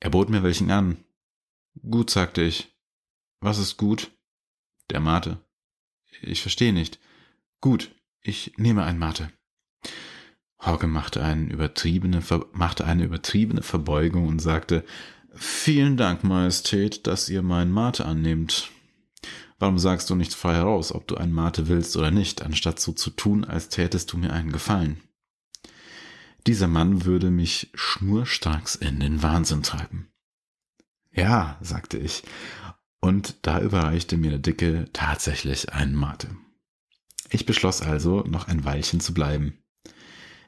Er 0.00 0.10
bot 0.10 0.28
mir 0.28 0.42
welchen 0.42 0.72
an. 0.72 0.96
Gut, 1.88 2.10
sagte 2.10 2.42
ich. 2.42 2.76
Was 3.38 3.58
ist 3.58 3.76
gut? 3.76 4.10
Der 4.90 4.98
Mate. 4.98 5.38
Ich 6.20 6.42
verstehe 6.42 6.72
nicht. 6.72 6.98
Gut, 7.60 7.94
ich 8.22 8.54
nehme 8.56 8.82
ein 8.82 8.98
Mate. 8.98 9.30
Hauke 10.60 10.88
machte, 10.88 11.20
machte 11.20 12.84
eine 12.86 13.04
übertriebene 13.04 13.62
Verbeugung 13.62 14.26
und 14.26 14.40
sagte, 14.40 14.84
Vielen 15.36 15.96
Dank, 15.96 16.24
Majestät, 16.24 17.06
dass 17.06 17.28
ihr 17.28 17.42
mein 17.42 17.70
Mate 17.70 18.06
annehmt. 18.06 18.70
Warum 19.58 19.78
sagst 19.78 20.10
du 20.10 20.14
nicht 20.14 20.34
frei 20.34 20.54
heraus, 20.54 20.92
ob 20.92 21.06
du 21.06 21.16
ein 21.16 21.32
Mate 21.32 21.68
willst 21.68 21.96
oder 21.96 22.10
nicht, 22.10 22.42
anstatt 22.42 22.80
so 22.80 22.92
zu 22.92 23.10
tun, 23.10 23.44
als 23.44 23.68
tätest 23.68 24.12
du 24.12 24.18
mir 24.18 24.32
einen 24.32 24.52
Gefallen? 24.52 25.00
Dieser 26.46 26.68
Mann 26.68 27.04
würde 27.04 27.30
mich 27.30 27.70
schnurstracks 27.74 28.76
in 28.76 29.00
den 29.00 29.22
Wahnsinn 29.22 29.62
treiben. 29.62 30.08
Ja, 31.12 31.58
sagte 31.60 31.98
ich, 31.98 32.22
und 33.00 33.36
da 33.42 33.60
überreichte 33.60 34.16
mir 34.16 34.30
der 34.30 34.38
Dicke 34.38 34.88
tatsächlich 34.92 35.72
einen 35.72 35.94
Mate. 35.94 36.28
Ich 37.30 37.46
beschloss 37.46 37.82
also, 37.82 38.22
noch 38.22 38.48
ein 38.48 38.64
Weilchen 38.64 39.00
zu 39.00 39.12
bleiben. 39.12 39.58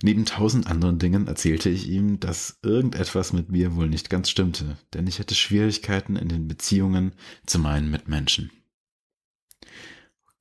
Neben 0.02 0.24
tausend 0.24 0.68
anderen 0.68 0.98
Dingen 0.98 1.26
erzählte 1.26 1.70
ich 1.70 1.88
ihm, 1.88 2.20
dass 2.20 2.58
irgendetwas 2.62 3.32
mit 3.32 3.50
mir 3.50 3.74
wohl 3.74 3.88
nicht 3.88 4.10
ganz 4.10 4.30
stimmte, 4.30 4.78
denn 4.94 5.06
ich 5.06 5.18
hätte 5.18 5.34
Schwierigkeiten 5.34 6.16
in 6.16 6.28
den 6.28 6.46
Beziehungen 6.46 7.12
zu 7.46 7.58
meinen 7.58 7.90
Mitmenschen. 7.90 8.52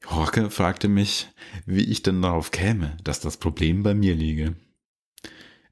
Horke 0.06 0.52
fragte 0.52 0.88
mich, 0.88 1.28
wie 1.66 1.84
ich 1.84 2.04
denn 2.04 2.22
darauf 2.22 2.52
käme, 2.52 2.98
dass 3.04 3.20
das 3.20 3.38
Problem 3.38 3.84
bei 3.84 3.94
mir 3.94 4.16
liege. 4.16 4.56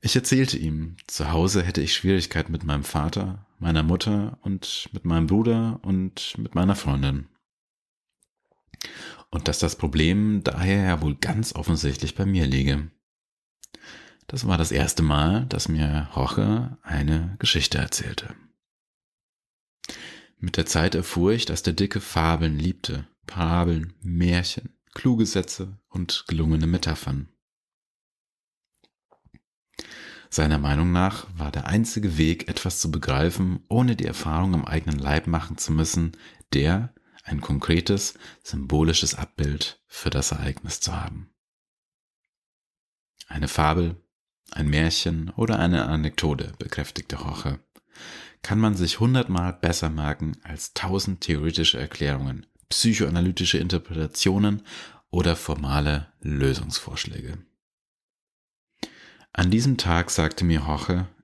Ich 0.01 0.15
erzählte 0.15 0.57
ihm, 0.57 0.97
zu 1.07 1.31
Hause 1.31 1.63
hätte 1.63 1.81
ich 1.81 1.93
Schwierigkeiten 1.93 2.51
mit 2.51 2.63
meinem 2.63 2.83
Vater, 2.83 3.47
meiner 3.59 3.83
Mutter 3.83 4.37
und 4.41 4.89
mit 4.93 5.05
meinem 5.05 5.27
Bruder 5.27 5.79
und 5.83 6.37
mit 6.37 6.53
meiner 6.53 6.75
Freundin. 6.75 7.27
Und 9.29 9.47
dass 9.47 9.59
das 9.59 9.77
Problem 9.77 10.41
daher 10.43 10.83
ja 10.83 11.01
wohl 11.01 11.15
ganz 11.15 11.55
offensichtlich 11.55 12.15
bei 12.15 12.25
mir 12.25 12.45
liege. 12.45 12.91
Das 14.27 14.48
war 14.48 14.58
das 14.58 14.72
erste 14.72 15.03
Mal, 15.03 15.46
dass 15.46 15.67
mir 15.67 16.10
Roche 16.15 16.77
eine 16.82 17.36
Geschichte 17.39 17.77
erzählte. 17.77 18.36
Mit 20.39 20.58
der 20.58 20.65
Zeit 20.65 20.96
erfuhr 20.96 21.32
ich, 21.34 21.46
dass 21.46 21.63
der 21.63 21.74
Dicke 21.74 22.01
Fabeln 22.01 22.58
liebte, 22.58 23.08
Parabeln, 23.27 23.94
Märchen, 24.01 24.75
kluge 24.94 25.25
Sätze 25.25 25.79
und 25.89 26.25
gelungene 26.27 26.67
Metaphern. 26.67 27.29
Seiner 30.29 30.58
Meinung 30.58 30.91
nach 30.91 31.27
war 31.38 31.51
der 31.51 31.67
einzige 31.67 32.17
Weg, 32.17 32.50
etwas 32.50 32.79
zu 32.79 32.91
begreifen, 32.91 33.63
ohne 33.70 33.96
die 33.96 34.05
Erfahrung 34.05 34.53
am 34.53 34.65
eigenen 34.65 35.00
Leib 35.00 35.27
machen 35.27 35.58
zu 35.58 35.72
müssen, 35.72 36.17
der, 36.53 36.94
ein 37.24 37.41
konkretes, 37.41 38.15
symbolisches 38.44 39.15
Abbild 39.15 39.82
für 39.88 40.10
das 40.10 40.32
Ereignis 40.32 40.82
zu 40.82 40.96
haben. 40.96 41.29
Eine 43.27 43.48
Fabel, 43.48 43.95
ein 44.51 44.67
Märchen 44.69 45.29
oder 45.31 45.60
eine 45.60 45.86
Anekdote, 45.86 46.53
bekräftigte 46.60 47.17
Roche, 47.17 47.60
kann 48.41 48.60
man 48.60 48.75
sich 48.75 49.00
hundertmal 49.00 49.53
besser 49.53 49.89
merken 49.89 50.38
als 50.43 50.74
tausend 50.74 51.22
theoretische 51.22 51.79
Erklärungen, 51.79 52.45
psychoanalytische 52.69 53.57
Interpretationen 53.57 54.62
oder 55.10 55.36
formale 55.36 56.13
Lösungsvorschläge. 56.22 57.39
An 59.34 59.51
diesem 59.51 59.77
Tag 59.77 60.12
sagte 60.12 60.45
mir 60.45 60.62
Roche, 60.62 60.93
er 60.93 61.14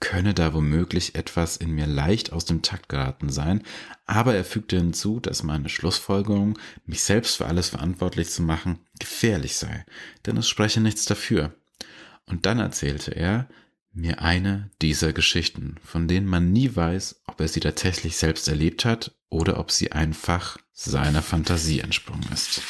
könne 0.00 0.34
da 0.34 0.54
womöglich 0.54 1.14
etwas 1.14 1.56
in 1.56 1.70
mir 1.70 1.86
leicht 1.86 2.32
aus 2.32 2.44
dem 2.44 2.62
Takt 2.62 2.88
geraten 2.88 3.30
sein, 3.30 3.62
aber 4.06 4.34
er 4.34 4.44
fügte 4.44 4.76
hinzu, 4.76 5.20
dass 5.20 5.42
meine 5.42 5.68
Schlussfolgerung, 5.68 6.58
mich 6.86 7.02
selbst 7.02 7.36
für 7.36 7.46
alles 7.46 7.68
verantwortlich 7.68 8.30
zu 8.30 8.42
machen, 8.42 8.80
gefährlich 8.98 9.56
sei, 9.56 9.84
denn 10.26 10.36
es 10.36 10.48
spreche 10.48 10.80
nichts 10.80 11.04
dafür. 11.04 11.54
Und 12.26 12.46
dann 12.46 12.58
erzählte 12.58 13.12
er 13.12 13.48
mir 13.92 14.22
eine 14.22 14.70
dieser 14.82 15.12
Geschichten, 15.12 15.76
von 15.84 16.08
denen 16.08 16.26
man 16.26 16.52
nie 16.52 16.74
weiß, 16.74 17.22
ob 17.26 17.40
er 17.40 17.48
sie 17.48 17.60
tatsächlich 17.60 18.16
selbst 18.16 18.48
erlebt 18.48 18.84
hat 18.84 19.14
oder 19.28 19.58
ob 19.58 19.70
sie 19.70 19.92
einfach 19.92 20.58
seiner 20.72 21.22
Fantasie 21.22 21.80
entsprungen 21.80 22.28
ist. 22.32 22.62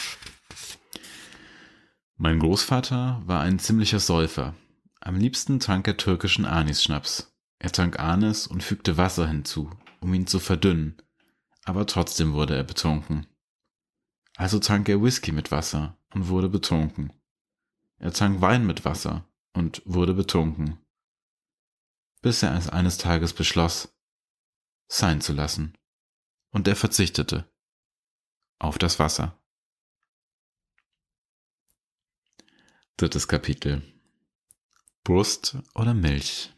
Mein 2.17 2.39
Großvater 2.39 3.23
war 3.25 3.41
ein 3.41 3.59
ziemlicher 3.59 4.01
Säufer. 4.01 4.55
Am 5.01 5.17
liebsten 5.17 5.61
trank 5.61 5.89
er 5.89 5.97
türkischen 5.97 6.45
Anis-Schnaps. 6.45 7.35
Er 7.59 7.73
trank 7.73 7.99
Anis 7.99 8.47
und 8.47 8.63
fügte 8.63 8.99
Wasser 8.99 9.27
hinzu, 9.27 9.71
um 10.01 10.13
ihn 10.13 10.27
zu 10.27 10.39
verdünnen, 10.39 11.01
aber 11.65 11.87
trotzdem 11.87 12.35
wurde 12.35 12.55
er 12.55 12.65
betrunken. 12.65 13.27
Also 14.37 14.59
trank 14.59 14.89
er 14.89 15.03
Whisky 15.03 15.33
mit 15.33 15.51
Wasser 15.51 15.99
und 16.15 16.29
wurde 16.29 16.49
betrunken. 16.49 17.13
Er 17.99 18.13
trank 18.13 18.41
Wein 18.41 18.67
mit 18.67 18.85
Wasser 18.85 19.27
und 19.55 19.83
wurde 19.85 20.15
betrunken, 20.15 20.79
bis 22.23 22.43
er 22.43 22.55
es 22.57 22.69
eines 22.69 22.99
Tages 22.99 23.33
beschloss, 23.35 23.95
sein 24.89 25.21
zu 25.21 25.33
lassen, 25.33 25.77
und 26.51 26.69
er 26.69 26.77
verzichtete 26.77 27.51
auf 28.59 28.79
das 28.79 28.99
Wasser. 28.99 29.39
Drittes 32.97 33.29
Kapitel 33.29 33.83
Brust 35.05 35.57
oder 35.75 35.95
Milch? 35.95 36.53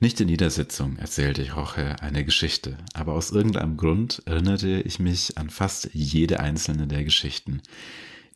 Nicht 0.00 0.20
in 0.20 0.28
jeder 0.28 0.50
Sitzung 0.50 0.96
erzählte 0.96 1.42
ich 1.42 1.54
Roche 1.54 1.94
eine 2.00 2.24
Geschichte, 2.24 2.76
aber 2.92 3.12
aus 3.12 3.30
irgendeinem 3.30 3.76
Grund 3.76 4.20
erinnerte 4.26 4.80
ich 4.80 4.98
mich 4.98 5.38
an 5.38 5.48
fast 5.48 5.90
jede 5.92 6.40
einzelne 6.40 6.88
der 6.88 7.04
Geschichten, 7.04 7.62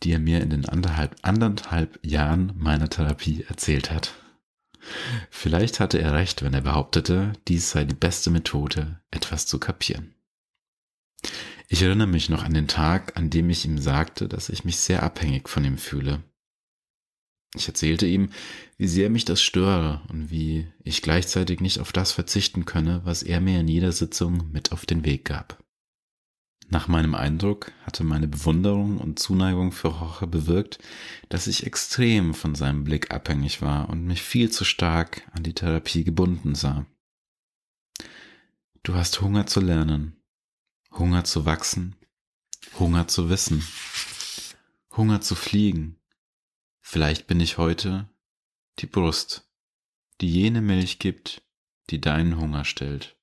die 0.05 0.13
er 0.13 0.21
mir 0.21 0.41
in 0.43 0.51
den 0.51 0.65
anderthalb, 0.65 1.17
anderthalb 1.23 1.99
Jahren 2.07 2.53
meiner 2.57 2.89
Therapie 2.89 3.45
erzählt 3.49 3.91
hat. 3.91 4.15
Vielleicht 5.29 5.81
hatte 5.81 5.99
er 5.99 6.15
recht, 6.15 6.45
wenn 6.45 6.55
er 6.55 6.61
behauptete, 6.61 7.33
dies 7.49 7.71
sei 7.71 7.85
die 7.85 7.97
beste 7.97 8.31
Methode, 8.31 9.01
etwas 9.11 9.47
zu 9.47 9.59
kapieren. 9.59 10.15
Ich 11.67 11.83
erinnere 11.83 12.07
mich 12.07 12.29
noch 12.29 12.45
an 12.45 12.55
den 12.55 12.69
Tag, 12.69 13.17
an 13.17 13.29
dem 13.29 13.51
ich 13.51 13.65
ihm 13.65 13.79
sagte, 13.79 14.29
dass 14.29 14.51
ich 14.51 14.65
mich 14.65 14.77
sehr 14.77 15.03
abhängig 15.03 15.49
von 15.49 15.65
ihm 15.65 15.79
fühle. 15.79 16.23
Ich 17.57 17.69
erzählte 17.69 18.07
ihm, 18.07 18.29
wie 18.77 18.87
sehr 18.87 19.09
mich 19.09 19.25
das 19.25 19.41
störe 19.43 20.03
und 20.11 20.31
wie 20.31 20.67
ich 20.85 21.01
gleichzeitig 21.01 21.61
nicht 21.61 21.81
auf 21.81 21.91
das 21.91 22.13
verzichten 22.13 22.67
könne, 22.67 23.01
was 23.05 23.23
er 23.23 23.41
mir 23.41 23.61
in 23.61 23.69
jeder 23.69 23.93
Sitzung 23.93 24.51
mit 24.53 24.73
auf 24.73 24.85
den 24.85 25.05
Weg 25.05 25.25
gab. 25.25 25.63
Nach 26.69 26.89
meinem 26.89 27.15
Eindruck 27.15 27.73
hatte 27.85 28.05
meine 28.05 28.29
Bewunderung 28.29 28.99
und 28.99 29.19
Zuneigung 29.19 29.73
für 29.73 29.89
Roche 29.89 30.27
bewirkt, 30.27 30.79
dass 31.29 31.47
ich 31.47 31.65
extrem 31.65 32.35
von 32.35 32.55
seinem 32.55 32.85
Blick 32.85 33.13
abhängig 33.13 33.63
war 33.63 33.89
und 33.89 34.05
mich 34.05 34.23
viel 34.23 34.51
zu 34.51 34.65
stark 34.65 35.23
an 35.33 35.43
die 35.43 35.55
Therapie 35.55 36.05
gebunden 36.05 36.55
sah. 36.55 36.85
Du 38.83 38.95
hast 38.95 39.21
Hunger 39.21 39.47
zu 39.47 39.61
lernen, 39.61 40.17
Hunger 40.93 41.25
zu 41.25 41.47
wachsen, 41.47 41.97
Hunger 42.79 43.09
zu 43.09 43.31
wissen, 43.31 43.65
Hunger 44.97 45.21
zu 45.21 45.35
fliegen. 45.35 45.97
Vielleicht 46.89 47.27
bin 47.27 47.41
ich 47.41 47.59
heute 47.59 48.09
die 48.79 48.87
Brust, 48.87 49.51
die 50.21 50.33
jene 50.33 50.61
Milch 50.61 51.01
gibt, 51.01 51.43
die 51.91 52.01
deinen 52.01 52.39
Hunger 52.39 52.65
stellt. 52.65 53.19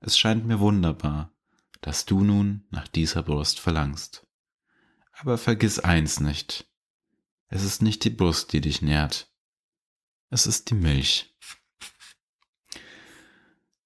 Es 0.00 0.18
scheint 0.18 0.44
mir 0.44 0.60
wunderbar, 0.60 1.34
dass 1.80 2.04
du 2.04 2.22
nun 2.22 2.66
nach 2.68 2.86
dieser 2.86 3.22
Brust 3.22 3.58
verlangst. 3.58 4.26
Aber 5.12 5.38
vergiss 5.38 5.78
eins 5.78 6.20
nicht. 6.20 6.70
Es 7.46 7.64
ist 7.64 7.80
nicht 7.80 8.04
die 8.04 8.10
Brust, 8.10 8.52
die 8.52 8.60
dich 8.60 8.82
nährt. 8.82 9.32
Es 10.28 10.46
ist 10.46 10.68
die 10.68 10.74
Milch. 10.74 11.34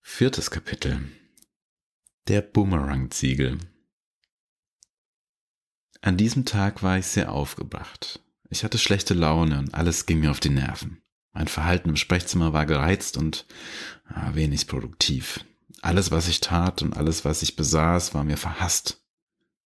Viertes 0.01 0.51
Kapitel. 0.51 1.09
Der 2.27 2.43
Boomerang-Ziegel. 2.43 3.61
An 6.01 6.17
diesem 6.17 6.45
Tag 6.45 6.83
war 6.83 6.99
ich 6.99 7.07
sehr 7.07 7.31
aufgebracht. 7.31 8.22
Ich 8.52 8.64
hatte 8.64 8.76
schlechte 8.76 9.14
Laune 9.14 9.59
und 9.59 9.73
alles 9.73 10.04
ging 10.04 10.21
mir 10.21 10.30
auf 10.30 10.38
die 10.38 10.50
Nerven. 10.50 11.00
Mein 11.32 11.49
Verhalten 11.49 11.88
im 11.88 11.97
Sprechzimmer 11.97 12.52
war 12.52 12.66
gereizt 12.66 13.16
und 13.16 13.47
wenig 14.35 14.66
produktiv. 14.66 15.42
Alles, 15.80 16.11
was 16.11 16.28
ich 16.28 16.40
tat 16.40 16.82
und 16.82 16.94
alles, 16.94 17.25
was 17.25 17.40
ich 17.40 17.56
besaß, 17.56 18.12
war 18.12 18.25
mir 18.25 18.37
verhasst. 18.37 19.02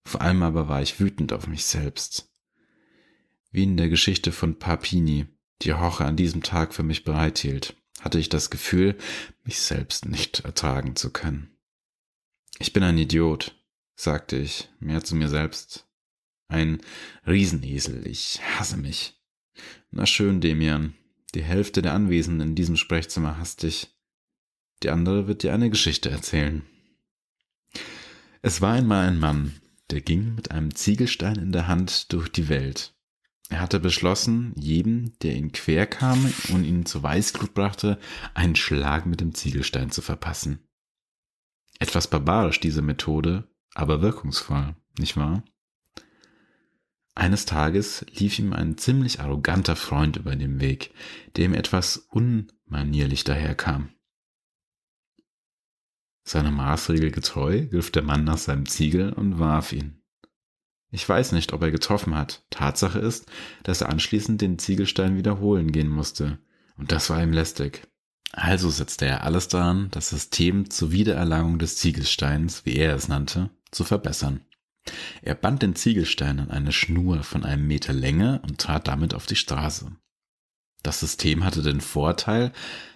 Vor 0.04 0.20
allem 0.20 0.44
aber 0.44 0.68
war 0.68 0.82
ich 0.82 1.00
wütend 1.00 1.32
auf 1.32 1.48
mich 1.48 1.64
selbst. 1.64 2.32
Wie 3.50 3.64
in 3.64 3.76
der 3.76 3.88
Geschichte 3.88 4.30
von 4.30 4.60
Papini, 4.60 5.26
die 5.62 5.74
Hoche 5.74 6.04
an 6.04 6.14
diesem 6.14 6.44
Tag 6.44 6.72
für 6.72 6.84
mich 6.84 7.02
bereithielt, 7.02 7.76
hatte 8.02 8.20
ich 8.20 8.28
das 8.28 8.50
Gefühl, 8.50 8.96
mich 9.42 9.58
selbst 9.58 10.06
nicht 10.06 10.44
ertragen 10.44 10.94
zu 10.94 11.10
können. 11.10 11.58
Ich 12.60 12.72
bin 12.72 12.84
ein 12.84 12.98
Idiot, 12.98 13.60
sagte 13.96 14.36
ich 14.36 14.68
mehr 14.78 15.02
zu 15.02 15.16
mir 15.16 15.28
selbst. 15.28 15.85
Ein 16.48 16.80
Riesenesel, 17.26 18.06
ich 18.06 18.40
hasse 18.42 18.76
mich. 18.76 19.14
Na 19.90 20.06
schön, 20.06 20.40
Demian, 20.40 20.94
die 21.34 21.42
Hälfte 21.42 21.82
der 21.82 21.94
Anwesenden 21.94 22.50
in 22.50 22.54
diesem 22.54 22.76
Sprechzimmer 22.76 23.38
hasst 23.38 23.62
dich. 23.62 23.88
Die 24.82 24.90
andere 24.90 25.26
wird 25.26 25.42
dir 25.42 25.54
eine 25.54 25.70
Geschichte 25.70 26.10
erzählen. 26.10 26.62
Es 28.42 28.60
war 28.60 28.74
einmal 28.74 29.08
ein 29.08 29.18
Mann, 29.18 29.60
der 29.90 30.00
ging 30.00 30.34
mit 30.34 30.50
einem 30.50 30.74
Ziegelstein 30.74 31.36
in 31.36 31.52
der 31.52 31.66
Hand 31.66 32.12
durch 32.12 32.28
die 32.28 32.48
Welt. 32.48 32.94
Er 33.48 33.60
hatte 33.60 33.78
beschlossen, 33.78 34.52
jedem, 34.56 35.12
der 35.20 35.36
ihn 35.36 35.52
quer 35.52 35.86
kam 35.86 36.32
und 36.52 36.64
ihn 36.64 36.84
zur 36.84 37.02
Weißglut 37.02 37.54
brachte, 37.54 37.98
einen 38.34 38.56
Schlag 38.56 39.06
mit 39.06 39.20
dem 39.20 39.34
Ziegelstein 39.34 39.90
zu 39.90 40.02
verpassen. 40.02 40.68
Etwas 41.78 42.08
barbarisch 42.08 42.60
diese 42.60 42.82
Methode, 42.82 43.48
aber 43.74 44.02
wirkungsvoll, 44.02 44.74
nicht 44.98 45.16
wahr? 45.16 45.44
Eines 47.16 47.46
Tages 47.46 48.04
lief 48.12 48.38
ihm 48.38 48.52
ein 48.52 48.76
ziemlich 48.76 49.20
arroganter 49.20 49.74
Freund 49.74 50.18
über 50.18 50.36
den 50.36 50.60
Weg, 50.60 50.92
der 51.34 51.46
ihm 51.46 51.54
etwas 51.54 51.96
unmanierlich 51.96 53.24
daherkam. 53.24 53.88
Seiner 56.24 56.50
Maßregel 56.50 57.10
getreu 57.10 57.66
griff 57.68 57.90
der 57.90 58.02
Mann 58.02 58.24
nach 58.24 58.36
seinem 58.36 58.66
Ziegel 58.66 59.14
und 59.14 59.38
warf 59.38 59.72
ihn. 59.72 60.02
Ich 60.90 61.08
weiß 61.08 61.32
nicht, 61.32 61.54
ob 61.54 61.62
er 61.62 61.70
getroffen 61.70 62.14
hat. 62.14 62.44
Tatsache 62.50 62.98
ist, 62.98 63.26
dass 63.62 63.80
er 63.80 63.88
anschließend 63.88 64.42
den 64.42 64.58
Ziegelstein 64.58 65.16
wiederholen 65.16 65.72
gehen 65.72 65.88
musste. 65.88 66.38
Und 66.76 66.92
das 66.92 67.08
war 67.08 67.22
ihm 67.22 67.32
lästig. 67.32 67.88
Also 68.32 68.68
setzte 68.68 69.06
er 69.06 69.24
alles 69.24 69.48
daran, 69.48 69.88
das 69.90 70.10
System 70.10 70.68
zur 70.68 70.92
Wiedererlangung 70.92 71.58
des 71.58 71.78
Ziegelsteins, 71.78 72.66
wie 72.66 72.76
er 72.76 72.94
es 72.94 73.08
nannte, 73.08 73.48
zu 73.70 73.84
verbessern. 73.84 74.42
Er 75.22 75.34
band 75.34 75.62
den 75.62 75.74
Ziegelstein 75.74 76.40
an 76.40 76.50
eine 76.50 76.72
Schnur 76.72 77.22
von 77.22 77.44
einem 77.44 77.66
Meter 77.66 77.92
Länge 77.92 78.40
und 78.42 78.58
trat 78.58 78.88
damit 78.88 79.14
auf 79.14 79.26
die 79.26 79.36
Straße. 79.36 79.90
Das 80.82 81.00
System 81.00 81.44
hatte 81.44 81.62
den 81.62 81.80
Vorteil, 81.80 82.52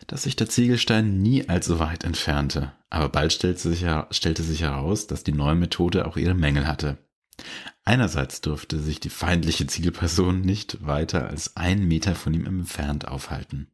dass 0.07 0.23
sich 0.23 0.37
der 0.37 0.49
Ziegelstein 0.49 1.21
nie 1.21 1.49
allzu 1.49 1.81
weit 1.81 2.05
entfernte, 2.05 2.73
aber 2.89 3.09
bald 3.09 3.33
stellte 3.33 3.61
sich, 3.61 3.85
stellte 4.11 4.43
sich 4.43 4.63
heraus, 4.63 5.07
dass 5.07 5.25
die 5.25 5.33
neue 5.33 5.57
Methode 5.57 6.07
auch 6.07 6.17
ihre 6.17 6.35
Mängel 6.35 6.67
hatte. 6.67 6.99
Einerseits 7.85 8.41
durfte 8.41 8.79
sich 8.79 9.01
die 9.01 9.11
feindliche 9.11 9.67
Zielperson 9.67 10.43
nicht 10.43 10.87
weiter 10.87 11.29
als 11.29 11.57
einen 11.57 11.89
Meter 11.89 12.15
von 12.15 12.35
ihm 12.35 12.47
entfernt 12.47 13.09
aufhalten. 13.09 13.73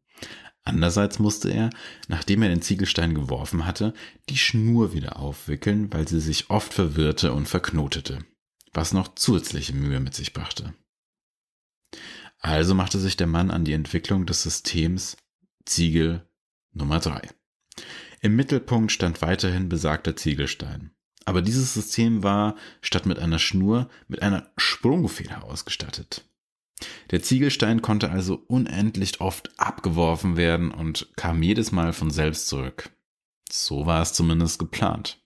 Andererseits 0.66 1.20
musste 1.20 1.48
er, 1.48 1.70
nachdem 2.08 2.42
er 2.42 2.48
den 2.48 2.60
Ziegelstein 2.60 3.14
geworfen 3.14 3.66
hatte, 3.66 3.94
die 4.28 4.36
Schnur 4.36 4.92
wieder 4.92 5.20
aufwickeln, 5.20 5.92
weil 5.92 6.08
sie 6.08 6.20
sich 6.20 6.50
oft 6.50 6.74
verwirrte 6.74 7.32
und 7.32 7.46
verknotete, 7.48 8.24
was 8.72 8.92
noch 8.92 9.14
zusätzliche 9.14 9.74
Mühe 9.74 10.00
mit 10.00 10.14
sich 10.14 10.32
brachte. 10.32 10.74
Also 12.40 12.74
machte 12.74 12.98
sich 12.98 13.16
der 13.16 13.28
Mann 13.28 13.52
an 13.52 13.64
die 13.64 13.74
Entwicklung 13.74 14.26
des 14.26 14.42
Systems 14.42 15.16
Ziegel 15.64 16.28
Nummer 16.72 16.98
3. 16.98 17.30
Im 18.20 18.34
Mittelpunkt 18.34 18.90
stand 18.90 19.22
weiterhin 19.22 19.68
besagter 19.68 20.16
Ziegelstein. 20.16 20.90
Aber 21.24 21.42
dieses 21.42 21.74
System 21.74 22.24
war, 22.24 22.56
statt 22.82 23.06
mit 23.06 23.20
einer 23.20 23.38
Schnur, 23.38 23.88
mit 24.08 24.20
einer 24.20 24.50
Sprungfeder 24.56 25.44
ausgestattet. 25.44 26.25
Der 27.10 27.22
Ziegelstein 27.22 27.82
konnte 27.82 28.10
also 28.10 28.42
unendlich 28.48 29.20
oft 29.20 29.50
abgeworfen 29.58 30.36
werden 30.36 30.70
und 30.70 31.08
kam 31.16 31.42
jedes 31.42 31.72
Mal 31.72 31.92
von 31.92 32.10
selbst 32.10 32.48
zurück. 32.48 32.90
So 33.50 33.86
war 33.86 34.02
es 34.02 34.12
zumindest 34.12 34.58
geplant. 34.58 35.22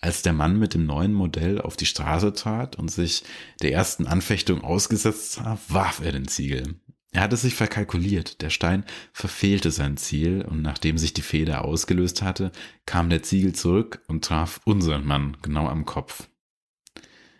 Als 0.00 0.22
der 0.22 0.32
Mann 0.32 0.58
mit 0.58 0.74
dem 0.74 0.86
neuen 0.86 1.12
Modell 1.12 1.60
auf 1.60 1.76
die 1.76 1.86
Straße 1.86 2.32
trat 2.32 2.76
und 2.76 2.90
sich 2.90 3.24
der 3.62 3.72
ersten 3.72 4.06
Anfechtung 4.06 4.62
ausgesetzt 4.62 5.32
sah, 5.32 5.58
warf 5.68 6.00
er 6.00 6.12
den 6.12 6.28
Ziegel. 6.28 6.80
Er 7.10 7.22
hatte 7.22 7.36
sich 7.36 7.54
verkalkuliert, 7.54 8.42
der 8.42 8.50
Stein 8.50 8.84
verfehlte 9.12 9.70
sein 9.70 9.96
Ziel 9.96 10.42
und 10.42 10.62
nachdem 10.62 10.98
sich 10.98 11.14
die 11.14 11.22
Feder 11.22 11.64
ausgelöst 11.64 12.22
hatte, 12.22 12.52
kam 12.84 13.08
der 13.08 13.22
Ziegel 13.22 13.54
zurück 13.54 14.02
und 14.08 14.24
traf 14.24 14.60
unseren 14.64 15.06
Mann 15.06 15.36
genau 15.42 15.66
am 15.66 15.86
Kopf. 15.86 16.28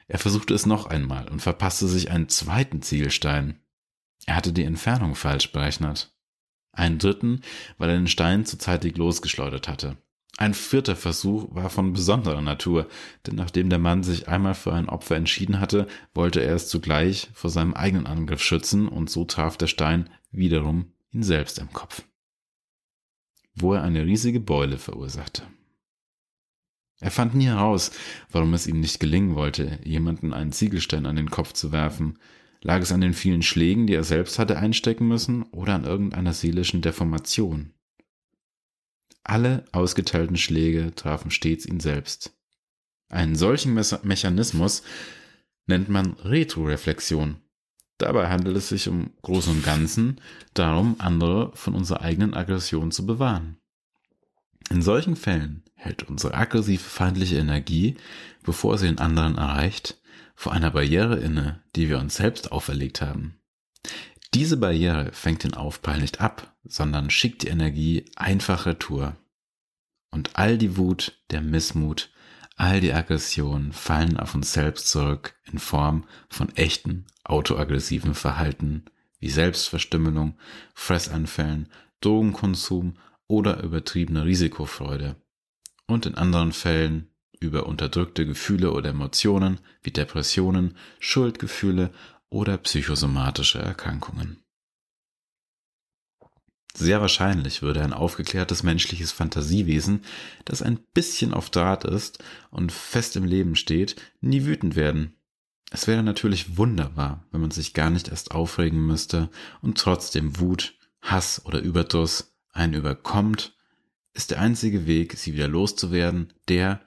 Er 0.08 0.18
versuchte 0.18 0.54
es 0.54 0.66
noch 0.66 0.86
einmal 0.86 1.28
und 1.28 1.40
verpasste 1.40 1.86
sich 1.86 2.10
einen 2.10 2.28
zweiten 2.28 2.82
Ziegelstein. 2.82 3.60
Er 4.26 4.36
hatte 4.36 4.52
die 4.52 4.64
Entfernung 4.64 5.14
falsch 5.14 5.52
berechnet. 5.52 6.14
Einen 6.72 6.98
dritten, 6.98 7.42
weil 7.76 7.90
er 7.90 7.96
den 7.96 8.08
Stein 8.08 8.46
zu 8.46 8.56
zeitig 8.58 8.96
losgeschleudert 8.96 9.68
hatte. 9.68 9.98
Ein 10.38 10.54
vierter 10.54 10.94
Versuch 10.96 11.52
war 11.52 11.68
von 11.68 11.92
besonderer 11.92 12.40
Natur, 12.40 12.88
denn 13.26 13.34
nachdem 13.34 13.70
der 13.70 13.80
Mann 13.80 14.04
sich 14.04 14.28
einmal 14.28 14.54
für 14.54 14.72
ein 14.72 14.88
Opfer 14.88 15.16
entschieden 15.16 15.58
hatte, 15.60 15.88
wollte 16.14 16.40
er 16.40 16.54
es 16.54 16.68
zugleich 16.68 17.28
vor 17.34 17.50
seinem 17.50 17.74
eigenen 17.74 18.06
Angriff 18.06 18.40
schützen 18.40 18.88
und 18.88 19.10
so 19.10 19.24
traf 19.24 19.56
der 19.56 19.66
Stein 19.66 20.08
wiederum 20.30 20.92
ihn 21.10 21.24
selbst 21.24 21.58
im 21.58 21.72
Kopf, 21.72 22.04
wo 23.54 23.74
er 23.74 23.82
eine 23.82 24.04
riesige 24.04 24.38
Beule 24.38 24.78
verursachte. 24.78 25.42
Er 27.00 27.10
fand 27.10 27.34
nie 27.34 27.46
heraus, 27.46 27.92
warum 28.30 28.54
es 28.54 28.66
ihm 28.66 28.80
nicht 28.80 28.98
gelingen 28.98 29.36
wollte, 29.36 29.78
jemanden 29.84 30.32
einen 30.32 30.52
Ziegelstein 30.52 31.06
an 31.06 31.16
den 31.16 31.30
Kopf 31.30 31.52
zu 31.52 31.70
werfen. 31.70 32.18
Lag 32.60 32.80
es 32.80 32.90
an 32.90 33.00
den 33.00 33.14
vielen 33.14 33.42
Schlägen, 33.42 33.86
die 33.86 33.94
er 33.94 34.04
selbst 34.04 34.38
hatte 34.38 34.58
einstecken 34.58 35.06
müssen, 35.06 35.44
oder 35.44 35.74
an 35.74 35.84
irgendeiner 35.84 36.32
seelischen 36.32 36.82
Deformation? 36.82 37.72
Alle 39.22 39.64
ausgeteilten 39.72 40.36
Schläge 40.36 40.94
trafen 40.94 41.30
stets 41.30 41.66
ihn 41.66 41.80
selbst. 41.80 42.36
Einen 43.10 43.36
solchen 43.36 43.74
Mechanismus 43.74 44.82
nennt 45.66 45.88
man 45.88 46.14
Retroreflexion. 46.14 47.36
Dabei 47.98 48.28
handelt 48.28 48.56
es 48.56 48.68
sich 48.68 48.86
im 48.86 49.10
Großen 49.22 49.52
und 49.52 49.64
Ganzen 49.64 50.20
darum, 50.54 50.96
andere 50.98 51.52
von 51.54 51.74
unserer 51.74 52.02
eigenen 52.02 52.34
Aggression 52.34 52.90
zu 52.90 53.06
bewahren. 53.06 53.58
In 54.70 54.82
solchen 54.82 55.16
Fällen 55.16 55.62
hält 55.74 56.02
unsere 56.04 56.34
aggressive 56.34 56.82
feindliche 56.82 57.38
Energie, 57.38 57.96
bevor 58.42 58.78
sie 58.78 58.86
den 58.86 58.98
anderen 58.98 59.38
erreicht, 59.38 59.98
vor 60.34 60.52
einer 60.52 60.70
Barriere 60.70 61.16
inne, 61.16 61.62
die 61.74 61.88
wir 61.88 61.98
uns 61.98 62.16
selbst 62.16 62.52
auferlegt 62.52 63.00
haben. 63.00 63.40
Diese 64.34 64.56
Barriere 64.56 65.10
fängt 65.12 65.44
den 65.44 65.54
Aufprall 65.54 66.00
nicht 66.00 66.20
ab, 66.20 66.54
sondern 66.64 67.10
schickt 67.10 67.42
die 67.42 67.48
Energie 67.48 68.04
einfach 68.16 68.66
retour. 68.66 69.16
Und 70.10 70.36
all 70.36 70.58
die 70.58 70.76
Wut, 70.76 71.18
der 71.30 71.40
Missmut, 71.40 72.10
All 72.58 72.80
die 72.80 72.92
Aggressionen 72.92 73.72
fallen 73.72 74.18
auf 74.18 74.34
uns 74.34 74.52
selbst 74.52 74.88
zurück 74.88 75.36
in 75.44 75.60
Form 75.60 76.04
von 76.28 76.48
echten 76.56 77.06
autoaggressiven 77.22 78.14
Verhalten 78.14 78.86
wie 79.20 79.30
Selbstverstümmelung, 79.30 80.36
Fressanfällen, 80.74 81.68
Drogenkonsum 82.00 82.96
oder 83.28 83.62
übertriebener 83.62 84.24
Risikofreude. 84.24 85.16
Und 85.86 86.06
in 86.06 86.16
anderen 86.16 86.52
Fällen 86.52 87.10
über 87.40 87.66
unterdrückte 87.66 88.26
Gefühle 88.26 88.72
oder 88.72 88.90
Emotionen 88.90 89.60
wie 89.82 89.90
Depressionen, 89.90 90.76
Schuldgefühle 90.98 91.92
oder 92.30 92.58
psychosomatische 92.58 93.60
Erkrankungen. 93.60 94.42
Sehr 96.74 97.00
wahrscheinlich 97.00 97.62
würde 97.62 97.82
ein 97.82 97.92
aufgeklärtes 97.92 98.62
menschliches 98.62 99.10
Fantasiewesen, 99.10 100.02
das 100.44 100.62
ein 100.62 100.78
bisschen 100.94 101.34
auf 101.34 101.50
Draht 101.50 101.84
ist 101.84 102.22
und 102.50 102.70
fest 102.70 103.16
im 103.16 103.24
Leben 103.24 103.56
steht, 103.56 103.96
nie 104.20 104.44
wütend 104.44 104.76
werden. 104.76 105.16
Es 105.70 105.86
wäre 105.86 106.02
natürlich 106.02 106.56
wunderbar, 106.56 107.26
wenn 107.30 107.40
man 107.40 107.50
sich 107.50 107.74
gar 107.74 107.90
nicht 107.90 108.08
erst 108.08 108.30
aufregen 108.30 108.86
müsste 108.86 109.28
und 109.60 109.78
trotzdem 109.78 110.38
Wut, 110.38 110.74
Hass 111.02 111.44
oder 111.44 111.60
Überdruss 111.60 112.27
einen 112.52 112.74
überkommt, 112.74 113.56
ist 114.14 114.30
der 114.30 114.40
einzige 114.40 114.86
Weg, 114.86 115.16
sie 115.16 115.34
wieder 115.34 115.48
loszuwerden, 115.48 116.32
der, 116.48 116.80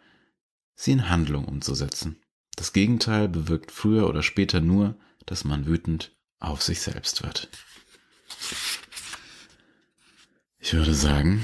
sie 0.76 0.92
in 0.92 1.10
Handlung 1.10 1.46
umzusetzen. 1.46 2.18
Das 2.56 2.74
Gegenteil 2.74 3.30
bewirkt 3.30 3.72
früher 3.72 4.08
oder 4.08 4.24
später 4.24 4.60
nur, 4.60 4.96
dass 5.26 5.46
man 5.46 5.66
wütend 5.66 6.12
auf 6.40 6.62
sich 6.62 6.82
selbst 6.82 7.24
wird. 7.24 7.50
Ich 10.60 10.74
würde 10.74 10.94
sagen, 10.94 11.44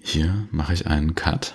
hier 0.00 0.48
mache 0.50 0.74
ich 0.74 0.86
einen 0.86 1.14
Cut. 1.14 1.54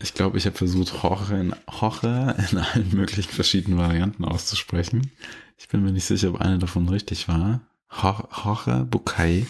Ich 0.00 0.14
glaube, 0.14 0.38
ich 0.38 0.46
habe 0.46 0.56
versucht, 0.56 1.02
Hoche 1.02 1.36
in, 1.36 1.54
Hoche 1.68 2.36
in 2.50 2.58
allen 2.58 2.90
möglichen 2.94 3.32
verschiedenen 3.32 3.78
Varianten 3.78 4.24
auszusprechen. 4.24 5.10
Ich 5.56 5.68
bin 5.68 5.82
mir 5.82 5.92
nicht 5.92 6.04
sicher, 6.04 6.30
ob 6.30 6.40
eine 6.40 6.58
davon 6.58 6.88
richtig 6.88 7.28
war. 7.28 7.60
Hoche 7.90 8.84
Bukai. 8.84 9.46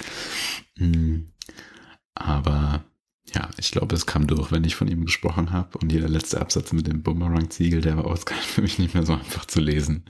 Hm. 0.78 1.32
Aber 2.14 2.84
ja, 3.34 3.50
ich 3.58 3.70
glaube, 3.70 3.94
es 3.94 4.06
kam 4.06 4.26
durch, 4.26 4.52
wenn 4.52 4.64
ich 4.64 4.76
von 4.76 4.88
ihm 4.88 5.04
gesprochen 5.04 5.52
habe. 5.52 5.78
Und 5.78 5.92
jeder 5.92 6.08
letzte 6.08 6.40
Absatz 6.40 6.72
mit 6.72 6.86
dem 6.86 7.02
Bumerang-Ziegel, 7.02 7.80
der 7.80 7.96
war 7.96 8.06
ausgeil 8.06 8.38
für 8.40 8.62
mich 8.62 8.78
nicht 8.78 8.94
mehr 8.94 9.04
so 9.04 9.14
einfach 9.14 9.44
zu 9.46 9.60
lesen. 9.60 10.04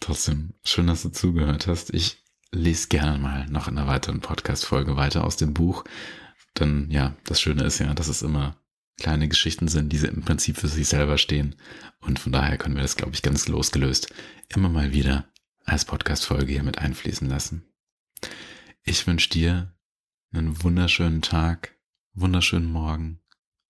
Trotzdem, 0.00 0.54
schön, 0.64 0.86
dass 0.86 1.02
du 1.02 1.10
zugehört 1.10 1.66
hast. 1.66 1.92
Ich 1.92 2.22
lese 2.52 2.88
gerne 2.88 3.18
mal 3.18 3.46
noch 3.50 3.68
in 3.68 3.76
einer 3.76 3.88
weiteren 3.88 4.20
Podcast-Folge 4.20 4.96
weiter 4.96 5.24
aus 5.24 5.36
dem 5.36 5.54
Buch. 5.54 5.84
Denn 6.58 6.88
ja, 6.90 7.16
das 7.24 7.40
Schöne 7.40 7.64
ist 7.64 7.78
ja, 7.78 7.92
dass 7.94 8.08
es 8.08 8.22
immer 8.22 8.56
kleine 8.98 9.28
Geschichten 9.28 9.68
sind, 9.68 9.92
die 9.92 9.98
im 9.98 10.22
Prinzip 10.22 10.56
für 10.56 10.68
sich 10.68 10.88
selber 10.88 11.18
stehen. 11.18 11.56
Und 12.00 12.18
von 12.18 12.32
daher 12.32 12.56
können 12.56 12.74
wir 12.74 12.82
das, 12.82 12.96
glaube 12.96 13.12
ich, 13.14 13.22
ganz 13.22 13.48
losgelöst 13.48 14.08
immer 14.54 14.68
mal 14.68 14.92
wieder 14.92 15.26
als 15.68 15.84
Podcast-Folge 15.84 16.52
hier 16.52 16.62
mit 16.62 16.78
einfließen 16.78 17.28
lassen. 17.28 17.64
Ich 18.82 19.06
wünsche 19.06 19.28
dir 19.28 19.74
einen 20.32 20.62
wunderschönen 20.62 21.22
Tag, 21.22 21.76
wunderschönen 22.14 22.70
Morgen, 22.70 23.20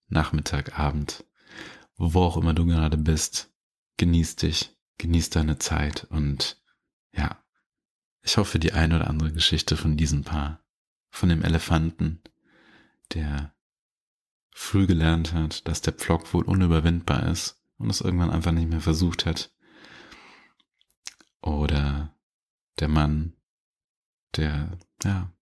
Nachmittag, 0.09 0.79
Abend, 0.79 1.25
wo 1.97 2.23
auch 2.23 2.37
immer 2.37 2.55
du 2.55 2.67
gerade 2.67 2.97
bist. 2.97 3.53
Genieß 3.97 4.37
dich, 4.37 4.77
genieß 4.99 5.31
deine 5.31 5.59
Zeit 5.59 6.05
und 6.05 6.63
ja, 7.13 7.43
ich 8.23 8.37
hoffe, 8.37 8.59
die 8.59 8.73
ein 8.73 8.93
oder 8.93 9.09
andere 9.09 9.33
Geschichte 9.33 9.77
von 9.77 9.97
diesem 9.97 10.23
Paar, 10.23 10.63
von 11.11 11.29
dem 11.29 11.43
Elefanten, 11.43 12.23
der 13.13 13.55
früh 14.51 14.87
gelernt 14.87 15.33
hat, 15.33 15.67
dass 15.67 15.81
der 15.81 15.95
Pflock 15.95 16.33
wohl 16.33 16.45
unüberwindbar 16.45 17.27
ist 17.29 17.61
und 17.77 17.91
es 17.91 18.01
irgendwann 18.01 18.31
einfach 18.31 18.53
nicht 18.53 18.69
mehr 18.69 18.81
versucht 18.81 19.27
hat. 19.27 19.53
Oder 21.41 22.17
der 22.79 22.89
Mann, 22.89 23.35
der, 24.37 24.79
ja, 25.03 25.33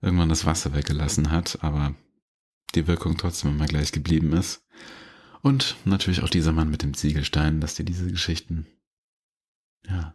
irgendwann 0.00 0.28
das 0.28 0.44
Wasser 0.44 0.74
weggelassen 0.74 1.30
hat, 1.30 1.62
aber 1.62 1.94
die 2.74 2.86
Wirkung 2.86 3.16
trotzdem 3.16 3.52
immer 3.52 3.66
gleich 3.66 3.92
geblieben 3.92 4.32
ist. 4.32 4.64
Und 5.42 5.76
natürlich 5.84 6.22
auch 6.22 6.28
dieser 6.28 6.52
Mann 6.52 6.70
mit 6.70 6.82
dem 6.82 6.94
Ziegelstein, 6.94 7.60
dass 7.60 7.74
dir 7.74 7.84
diese 7.84 8.10
Geschichten, 8.10 8.66
ja, 9.86 10.14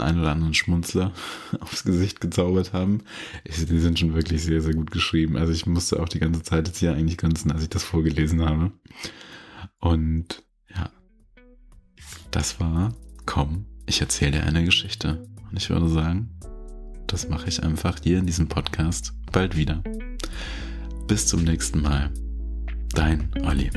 einen 0.00 0.20
oder 0.20 0.32
anderen 0.32 0.54
Schmunzler 0.54 1.12
aufs 1.60 1.84
Gesicht 1.84 2.20
gezaubert 2.20 2.72
haben. 2.72 3.02
Ich, 3.44 3.56
die 3.66 3.78
sind 3.78 3.98
schon 3.98 4.14
wirklich 4.14 4.42
sehr, 4.42 4.62
sehr 4.62 4.74
gut 4.74 4.90
geschrieben. 4.90 5.36
Also 5.36 5.52
ich 5.52 5.66
musste 5.66 6.00
auch 6.00 6.08
die 6.08 6.18
ganze 6.18 6.42
Zeit 6.42 6.66
jetzt 6.66 6.78
hier 6.78 6.94
eigentlich 6.94 7.18
grinsen, 7.18 7.52
als 7.52 7.62
ich 7.62 7.68
das 7.68 7.84
vorgelesen 7.84 8.40
habe. 8.40 8.72
Und 9.78 10.42
ja, 10.74 10.90
das 12.30 12.58
war, 12.58 12.94
komm, 13.26 13.66
ich 13.86 14.00
erzähle 14.00 14.32
dir 14.32 14.44
eine 14.44 14.64
Geschichte. 14.64 15.26
Und 15.50 15.56
ich 15.56 15.70
würde 15.70 15.88
sagen, 15.88 16.30
das 17.06 17.28
mache 17.28 17.48
ich 17.48 17.62
einfach 17.62 17.98
hier 18.02 18.18
in 18.18 18.26
diesem 18.26 18.48
Podcast 18.48 19.12
bald 19.30 19.56
wieder. 19.56 19.82
Bis 21.08 21.26
zum 21.26 21.44
nächsten 21.44 21.82
Mal. 21.82 22.10
Dein 22.94 23.28
Olli. 23.44 23.70